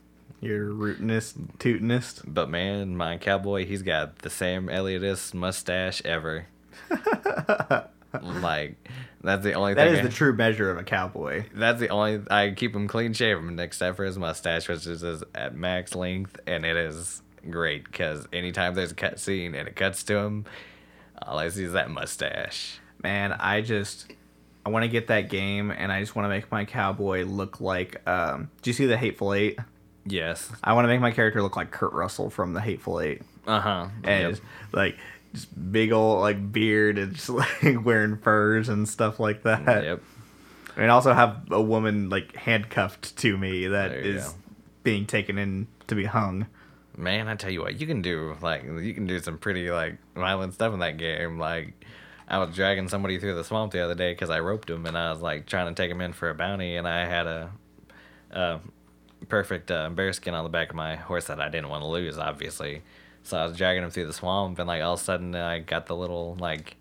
You're 0.44 0.70
rootinest, 0.70 1.58
tootinest. 1.58 2.24
But 2.28 2.50
man, 2.50 2.96
my 2.98 3.18
cowboy, 3.18 3.66
he's 3.66 3.82
got 3.82 4.20
the 4.20 4.30
Sam 4.30 4.70
Elliottest 4.70 5.34
mustache 5.34 6.02
ever. 6.06 6.48
like 8.22 8.76
that's 9.24 9.44
the 9.44 9.54
only 9.54 9.74
That 9.74 9.86
thing. 9.86 9.94
is 9.94 10.00
I- 10.00 10.04
the 10.04 10.10
true 10.10 10.34
measure 10.34 10.70
of 10.70 10.78
a 10.78 10.84
cowboy. 10.84 11.46
that's 11.54 11.80
the 11.80 11.90
only 11.90 12.22
I 12.30 12.52
keep 12.52 12.76
him 12.76 12.88
clean 12.88 13.14
shaven 13.14 13.60
except 13.60 13.96
for 13.98 14.06
his 14.06 14.18
mustache, 14.18 14.68
which 14.68 14.86
is 14.86 15.04
is 15.04 15.24
at 15.34 15.56
max 15.56 15.96
length, 15.96 16.40
and 16.46 16.66
it 16.66 16.78
is 16.78 17.22
great 17.50 17.86
because 17.86 18.28
anytime 18.32 18.76
there's 18.76 18.92
a 18.92 18.96
cut 18.96 19.20
scene 19.20 19.56
and 19.56 19.68
it 19.68 19.76
cuts 19.76 20.04
to 20.04 20.16
him, 20.18 20.46
all 21.22 21.38
I 21.40 21.50
see 21.50 21.64
is 21.64 21.74
that 21.74 21.90
mustache. 21.90 22.80
Man, 23.02 23.34
I 23.34 23.62
just 23.62 24.12
I 24.66 24.70
want 24.70 24.84
to 24.84 24.90
get 24.90 25.08
that 25.08 25.30
game, 25.30 25.72
and 25.72 25.92
I 25.92 26.00
just 26.00 26.16
want 26.16 26.26
to 26.26 26.30
make 26.30 26.52
my 26.52 26.66
cowboy 26.66 27.24
look 27.26 27.60
like. 27.60 28.08
Um, 28.08 28.50
do 28.62 28.70
you 28.70 28.74
see 28.74 28.86
the 28.86 28.98
Hateful 28.98 29.34
Eight? 29.34 29.60
Yes. 30.06 30.52
I 30.64 30.74
want 30.74 30.86
to 30.86 30.88
make 30.90 31.00
my 31.02 31.12
character 31.12 31.42
look 31.42 31.56
like 31.56 31.72
Kurt 31.72 31.94
Russell 31.94 32.30
from 32.30 32.54
the 32.54 32.62
Hateful 32.62 33.00
Eight, 33.00 33.22
Uh 33.48 33.60
huh. 33.60 33.88
and 34.04 34.32
just, 34.36 34.42
like 34.72 34.98
just 35.34 35.72
big 35.72 35.92
old 35.92 36.20
like 36.22 36.52
beard 36.52 36.98
and 36.98 37.14
just 37.16 37.30
like 37.64 37.84
wearing 37.86 38.18
furs 38.18 38.70
and 38.70 38.88
stuff 38.88 39.20
like 39.20 39.44
that. 39.44 39.84
Yep. 39.84 40.02
And 40.76 40.90
also 40.92 41.14
have 41.14 41.52
a 41.52 41.62
woman 41.62 42.10
like 42.10 42.36
handcuffed 42.36 43.16
to 43.18 43.38
me 43.38 43.68
that 43.68 43.92
is 43.92 44.26
go. 44.30 44.34
being 44.84 45.06
taken 45.06 45.38
in 45.38 45.68
to 45.88 45.96
be 45.96 46.06
hung. 46.06 46.48
Man, 46.98 47.28
I 47.28 47.36
tell 47.36 47.50
you 47.52 47.62
what, 47.62 47.80
you 47.80 47.88
can 47.88 48.02
do 48.02 48.36
like 48.42 48.64
you 48.64 48.94
can 48.94 49.08
do 49.08 49.20
some 49.20 49.38
pretty 49.38 49.72
like 49.72 49.98
violent 50.16 50.54
stuff 50.56 50.74
in 50.74 50.80
that 50.80 50.98
game. 50.98 51.40
Like 51.40 51.74
I 52.28 52.38
was 52.40 52.56
dragging 52.56 52.88
somebody 52.90 53.20
through 53.20 53.36
the 53.36 53.44
swamp 53.44 53.72
the 53.72 53.80
other 53.82 53.96
day 53.96 54.12
because 54.14 54.30
I 54.30 54.40
roped 54.42 54.70
him 54.70 54.86
and 54.86 54.98
I 54.98 55.12
was 55.12 55.22
like 55.22 55.46
trying 55.46 55.74
to 55.74 55.80
take 55.82 55.90
him 55.92 56.02
in 56.02 56.14
for 56.14 56.30
a 56.30 56.36
bounty 56.36 56.76
and 56.76 56.88
I 56.88 57.06
had 57.06 57.26
a, 57.28 57.52
a 58.32 58.60
perfect 59.30 59.72
uh, 59.72 59.90
bear 59.90 60.12
skin 60.14 60.34
on 60.34 60.44
the 60.44 60.50
back 60.50 60.70
of 60.70 60.76
my 60.76 60.96
horse 60.96 61.26
that 61.26 61.40
I 61.40 61.50
didn't 61.50 61.70
want 61.70 61.82
to 61.84 61.88
lose, 61.88 62.18
obviously. 62.18 62.82
So 63.24 63.38
I 63.38 63.46
was 63.46 63.56
dragging 63.58 63.84
him 63.84 63.90
through 63.90 64.08
the 64.08 64.14
swamp 64.14 64.60
and 64.60 64.68
like 64.68 64.82
all 64.84 64.94
of 64.96 65.00
a 65.00 65.04
sudden 65.04 65.34
I 65.36 65.60
got 65.60 65.86
the 65.86 65.96
little 65.96 66.36
like 66.40 66.76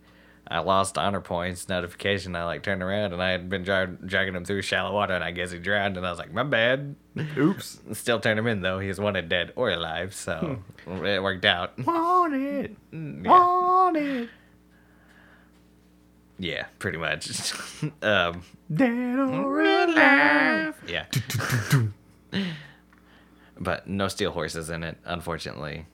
I 0.49 0.59
lost 0.59 0.99
honor 0.99 1.21
points 1.21 1.69
notification. 1.69 2.35
I 2.35 2.45
like 2.45 2.63
turned 2.65 2.83
around 2.83 3.13
and 3.13 3.23
I 3.23 3.31
had 3.31 3.49
been 3.49 3.63
dra- 3.63 3.87
dragging 3.87 4.35
him 4.35 4.45
through 4.45 4.63
shallow 4.63 4.93
water, 4.93 5.15
and 5.15 5.23
I 5.23 5.31
guess 5.31 5.53
he 5.53 5.59
drowned. 5.59 5.97
And 5.97 6.05
I 6.05 6.11
was 6.11 6.19
like, 6.19 6.33
my 6.33 6.43
bad. 6.43 6.97
Oops. 7.39 7.81
Still 7.93 8.19
turned 8.21 8.39
him 8.41 8.47
in 8.49 8.61
though. 8.61 8.81
He 8.81 8.89
was 8.89 8.99
wanted 8.99 9.29
dead 9.29 9.53
or 9.57 9.71
alive, 9.71 10.15
so 10.15 10.59
it 10.87 11.23
worked 11.23 11.45
out. 11.45 11.79
Want 11.87 12.35
it. 12.35 12.77
Yeah. 12.93 13.31
Want 13.31 13.97
it. 13.97 14.29
Yeah, 16.39 16.67
pretty 16.81 16.99
much. 16.99 17.53
um, 18.03 18.43
Dead 18.75 19.19
or 19.19 19.61
alive. 19.61 20.75
yeah. 20.89 21.05
But 23.59 23.87
no 23.87 24.09
steel 24.09 24.33
horses 24.33 24.71
in 24.71 24.83
it, 24.83 24.99
unfortunately. 25.05 25.87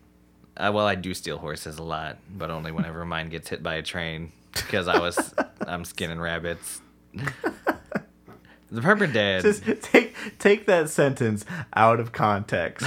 Uh, 0.57 0.73
well, 0.75 0.87
I 0.87 0.95
do 0.95 1.15
steal 1.15 1.39
horses 1.39 1.79
a 1.79 1.83
lot, 1.83 2.19
but 2.31 2.51
only 2.51 2.73
whenever 2.73 3.05
mine 3.05 3.29
gets 3.29 3.49
hit 3.49 3.63
by 3.63 3.75
a 3.75 3.83
train 3.83 4.33
because 4.53 4.89
I 4.89 4.99
was 4.99 5.35
I'm 5.61 5.85
skinning 5.85 6.21
rabbits. 6.21 6.81
The 8.71 8.81
perma 8.81 9.13
dead. 9.13 9.43
Just 9.43 9.65
take 9.83 10.15
take 10.39 10.67
that 10.67 10.91
sentence 10.91 11.45
out 11.75 12.01
of 12.01 12.13
context. 12.13 12.87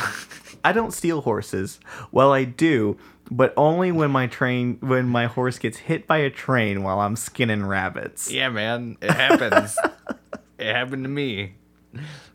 I 0.64 0.74
don't 0.74 0.92
steal 0.92 1.22
horses. 1.22 1.80
Well, 2.12 2.32
I 2.32 2.44
do, 2.44 2.98
but 3.32 3.54
only 3.58 3.92
when 3.92 4.12
my 4.12 4.28
train 4.28 4.78
when 4.82 5.08
my 5.08 5.26
horse 5.26 5.58
gets 5.58 5.78
hit 5.78 6.06
by 6.06 6.18
a 6.18 6.30
train 6.30 6.84
while 6.84 7.00
I'm 7.00 7.16
skinning 7.16 7.66
rabbits. 7.66 8.32
Yeah, 8.32 8.50
man, 8.50 8.98
it 9.02 9.12
happens. 9.12 9.78
it 10.60 10.72
happened 10.72 11.04
to 11.04 11.10
me 11.10 11.56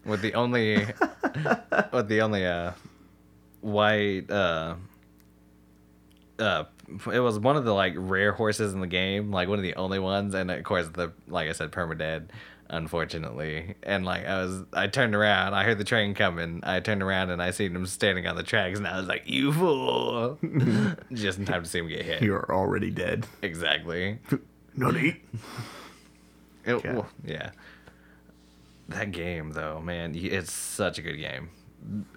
with 0.07 0.23
the 0.23 0.35
only 0.35 0.87
with 1.93 2.09
the 2.09 2.21
only 2.23 2.47
uh 2.47 2.73
white 3.61 4.31
uh 4.31 4.75
uh 6.39 6.65
it 7.13 7.19
was 7.21 7.39
one 7.39 7.57
of 7.57 7.65
the 7.65 7.73
like 7.75 7.95
rare 7.97 8.33
horses 8.33 8.73
in 8.73 8.81
the 8.81 8.87
game, 8.87 9.33
like 9.33 9.49
one 9.49 9.59
of 9.59 9.63
the 9.65 9.75
only 9.75 9.99
ones, 9.99 10.35
and 10.35 10.51
of 10.51 10.63
course 10.65 10.89
the 10.89 11.13
like 11.27 11.49
I 11.49 11.53
said, 11.53 11.73
perma 11.73 11.99
dead, 11.99 12.33
unfortunately. 12.71 13.75
And 13.83 14.05
like 14.05 14.25
I 14.27 14.45
was, 14.45 14.63
I 14.73 14.87
turned 14.87 15.15
around, 15.17 15.55
I 15.55 15.65
heard 15.65 15.79
the 15.79 15.85
train 15.85 16.15
coming, 16.15 16.61
I 16.63 16.79
turned 16.81 17.03
around 17.03 17.31
and 17.31 17.43
I 17.43 17.51
seen 17.51 17.75
him 17.75 17.87
standing 17.87 18.27
on 18.29 18.37
the 18.37 18.45
tracks, 18.45 18.79
and 18.79 18.87
I 18.87 18.99
was 18.99 19.09
like, 19.09 19.23
"You 19.27 19.53
fool!" 19.53 20.39
Just 21.13 21.39
in 21.39 21.45
time 21.45 21.65
to 21.65 21.69
see 21.69 21.81
him 21.81 21.89
get 21.89 22.03
hit. 22.05 22.23
You 22.23 22.35
are 22.35 22.55
already 22.55 22.91
dead. 22.91 23.27
Exactly. 23.43 24.19
Not 24.77 24.97
eat. 24.97 25.17
It, 26.65 26.73
Okay. 26.73 26.93
well, 26.93 27.09
yeah. 27.25 27.51
That 28.89 29.11
game, 29.11 29.51
though, 29.51 29.81
man, 29.81 30.15
it's 30.15 30.53
such 30.53 30.99
a 30.99 31.03
good 31.03 31.17
game. 31.17 31.51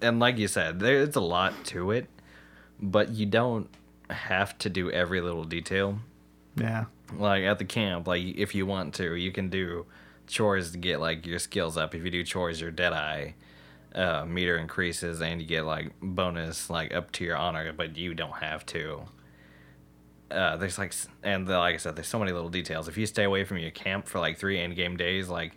And 0.02 0.20
like 0.20 0.38
you 0.38 0.48
said, 0.48 0.80
there's 0.80 1.16
a 1.16 1.22
lot 1.22 1.66
to 1.66 1.92
it, 1.92 2.08
but 2.80 3.10
you 3.10 3.26
don't 3.26 3.70
have 4.10 4.58
to 4.60 4.70
do 4.70 4.92
every 4.92 5.22
little 5.22 5.44
detail. 5.44 6.00
Yeah. 6.56 6.86
Like 7.16 7.44
at 7.44 7.58
the 7.58 7.66
camp, 7.66 8.08
like 8.08 8.24
if 8.24 8.54
you 8.54 8.66
want 8.66 8.94
to, 8.96 9.16
you 9.16 9.32
can 9.32 9.50
do 9.50 9.86
chores 10.28 10.72
to 10.72 10.78
get 10.78 11.00
like 11.00 11.26
your 11.26 11.40
skills 11.40 11.78
up. 11.78 11.96
If 11.96 12.04
you 12.04 12.12
do 12.12 12.24
chores, 12.24 12.62
your 12.62 12.72
Deadeye 12.72 13.32
uh, 13.96 14.26
meter 14.26 14.58
increases, 14.58 15.22
and 15.22 15.42
you 15.42 15.48
get 15.48 15.66
like 15.66 15.92
bonus 16.02 16.70
like 16.70 16.94
up 16.94 17.12
to 17.14 17.24
your 17.24 17.36
honor, 17.36 17.74
but 17.74 17.98
you 17.98 18.14
don't 18.14 18.38
have 18.38 18.66
to. 18.68 19.02
Uh, 20.30 20.58
there's 20.58 20.78
like, 20.78 20.94
and 21.24 21.48
the, 21.48 21.58
like 21.58 21.74
I 21.74 21.78
said, 21.78 21.96
there's 21.96 22.08
so 22.08 22.20
many 22.20 22.32
little 22.32 22.50
details. 22.50 22.88
If 22.88 22.98
you 22.98 23.08
stay 23.08 23.24
away 23.24 23.44
from 23.44 23.58
your 23.58 23.72
camp 23.72 24.08
for 24.08 24.20
like 24.20 24.38
three 24.38 24.60
in 24.60 24.76
game 24.76 24.96
days, 24.96 25.28
like 25.30 25.54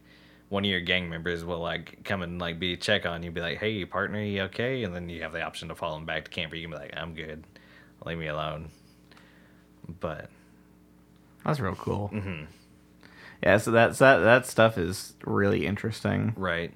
one 0.52 0.66
of 0.66 0.70
your 0.70 0.82
gang 0.82 1.08
members 1.08 1.46
will 1.46 1.60
like 1.60 2.04
come 2.04 2.20
and 2.20 2.38
like 2.38 2.58
be 2.58 2.76
check 2.76 3.06
on 3.06 3.22
you, 3.22 3.30
be 3.30 3.40
like, 3.40 3.56
"Hey, 3.56 3.86
partner, 3.86 4.20
you 4.22 4.42
okay?" 4.42 4.84
And 4.84 4.94
then 4.94 5.08
you 5.08 5.22
have 5.22 5.32
the 5.32 5.40
option 5.40 5.68
to 5.68 5.74
follow 5.74 5.94
them 5.94 6.04
back 6.04 6.26
to 6.26 6.30
camp, 6.30 6.52
or 6.52 6.56
you 6.56 6.68
can 6.68 6.72
be 6.72 6.76
like, 6.76 6.92
"I'm 6.94 7.14
good, 7.14 7.44
leave 8.04 8.18
me 8.18 8.26
alone." 8.26 8.68
But 9.98 10.28
That's 11.42 11.58
real 11.58 11.74
cool. 11.74 12.10
Mm-hmm. 12.12 12.44
Yeah, 13.42 13.56
so 13.56 13.70
that's 13.70 13.98
that 14.00 14.18
that 14.18 14.44
stuff 14.44 14.76
is 14.76 15.14
really 15.24 15.64
interesting. 15.64 16.34
Right. 16.36 16.74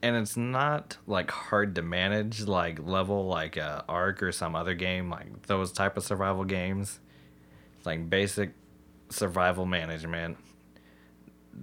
And 0.00 0.14
it's 0.14 0.36
not 0.36 0.96
like 1.08 1.32
hard 1.32 1.74
to 1.74 1.82
manage 1.82 2.46
like 2.46 2.78
level 2.86 3.26
like 3.26 3.58
uh, 3.58 3.82
Ark 3.88 4.22
or 4.22 4.30
some 4.30 4.54
other 4.54 4.74
game 4.74 5.10
like 5.10 5.46
those 5.48 5.72
type 5.72 5.96
of 5.96 6.04
survival 6.04 6.44
games. 6.44 7.00
It's 7.78 7.86
like 7.86 8.08
basic 8.08 8.52
survival 9.10 9.66
management. 9.66 10.38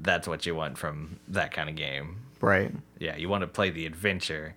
That's 0.02 0.28
what 0.28 0.46
you 0.46 0.56
want 0.56 0.78
from 0.78 1.20
that 1.30 1.52
kind 1.52 1.70
of 1.70 1.76
game. 1.76 2.18
Right. 2.42 2.72
Yeah, 3.00 3.16
you 3.16 3.30
want 3.30 3.42
to 3.42 3.48
play 3.48 3.70
the 3.70 3.86
adventure. 3.86 4.56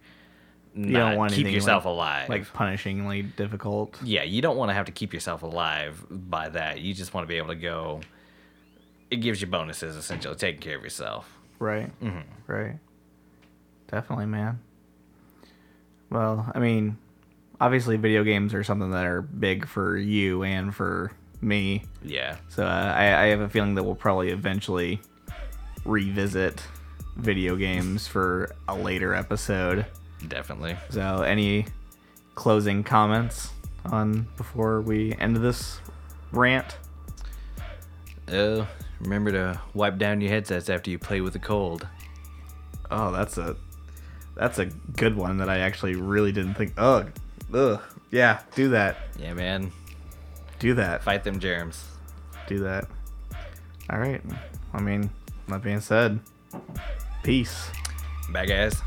You 0.74 0.92
don't 0.92 1.16
want 1.16 1.33
keep 1.33 1.48
yourself 1.48 1.85
like, 1.85 1.92
alive. 1.92 2.29
Like 2.29 2.53
punishingly 2.53 3.35
difficult. 3.35 3.96
yeah, 4.03 4.22
you 4.22 4.42
don't 4.42 4.57
want 4.57 4.68
to 4.68 4.74
have 4.74 4.87
to 4.87 4.92
keep 4.92 5.12
yourself 5.12 5.42
alive 5.42 6.05
by 6.09 6.51
that. 6.51 6.81
You 6.81 6.94
just 6.94 7.14
want 7.14 7.24
to 7.24 7.29
be 7.29 7.37
able 7.37 7.48
to 7.48 7.57
go. 7.57 8.01
It 9.11 9.16
gives 9.16 9.40
you 9.40 9.46
bonuses 9.46 9.96
essentially, 9.96 10.37
taking 10.37 10.61
care 10.61 10.77
of 10.77 10.85
yourself. 10.85 11.29
Right. 11.59 11.90
Mm-hmm. 12.01 12.53
Right. 12.53 12.77
Definitely, 13.90 14.27
man. 14.27 14.61
Well, 16.11 16.51
I 16.55 16.59
mean, 16.59 16.98
obviously, 17.61 17.96
video 17.96 18.22
games 18.22 18.55
are 18.55 18.62
something 18.62 18.90
that 18.90 19.07
are 19.07 19.22
big 19.22 19.66
for 19.66 19.96
you 19.96 20.44
and 20.44 20.74
for 20.74 21.11
me. 21.40 21.85
Yeah. 22.03 22.37
So 22.48 22.64
uh, 22.64 22.94
I, 22.96 23.24
I 23.24 23.27
have 23.29 23.40
a 23.40 23.48
feeling 23.48 23.74
that 23.74 23.83
we'll 23.83 23.94
probably 23.94 24.31
eventually 24.31 25.01
revisit 25.84 26.62
video 27.16 27.56
games 27.56 28.06
for 28.06 28.54
a 28.68 28.74
later 28.74 29.14
episode. 29.14 29.86
Definitely. 30.26 30.76
So, 30.90 31.22
any 31.22 31.66
closing 32.34 32.82
comments 32.82 33.50
on 33.86 34.26
before 34.36 34.80
we 34.80 35.14
end 35.14 35.36
this 35.36 35.80
rant? 36.32 36.78
Uh, 38.30 38.66
remember 39.00 39.32
to 39.32 39.60
wipe 39.74 39.98
down 39.98 40.20
your 40.20 40.30
headsets 40.30 40.68
after 40.68 40.90
you 40.90 40.98
play 40.98 41.20
with 41.20 41.32
the 41.32 41.38
cold. 41.38 41.86
Oh, 42.90 43.10
that's 43.12 43.38
a 43.38 43.56
that's 44.34 44.58
a 44.58 44.66
good 44.66 45.16
one 45.16 45.38
that 45.38 45.48
I 45.48 45.58
actually 45.58 45.96
really 45.96 46.32
didn't 46.32 46.54
think. 46.54 46.72
Ugh, 46.76 47.10
ugh. 47.52 47.82
Yeah, 48.10 48.40
do 48.54 48.70
that. 48.70 48.96
Yeah, 49.18 49.34
man. 49.34 49.72
Do 50.58 50.74
that. 50.74 51.02
Fight 51.02 51.24
them 51.24 51.38
germs. 51.38 51.84
Do 52.46 52.60
that. 52.60 52.86
All 53.90 53.98
right. 53.98 54.22
I 54.72 54.80
mean, 54.80 55.10
that 55.48 55.62
being 55.62 55.80
said, 55.80 56.20
peace. 57.22 57.70
Bye, 58.32 58.46
guys. 58.46 58.82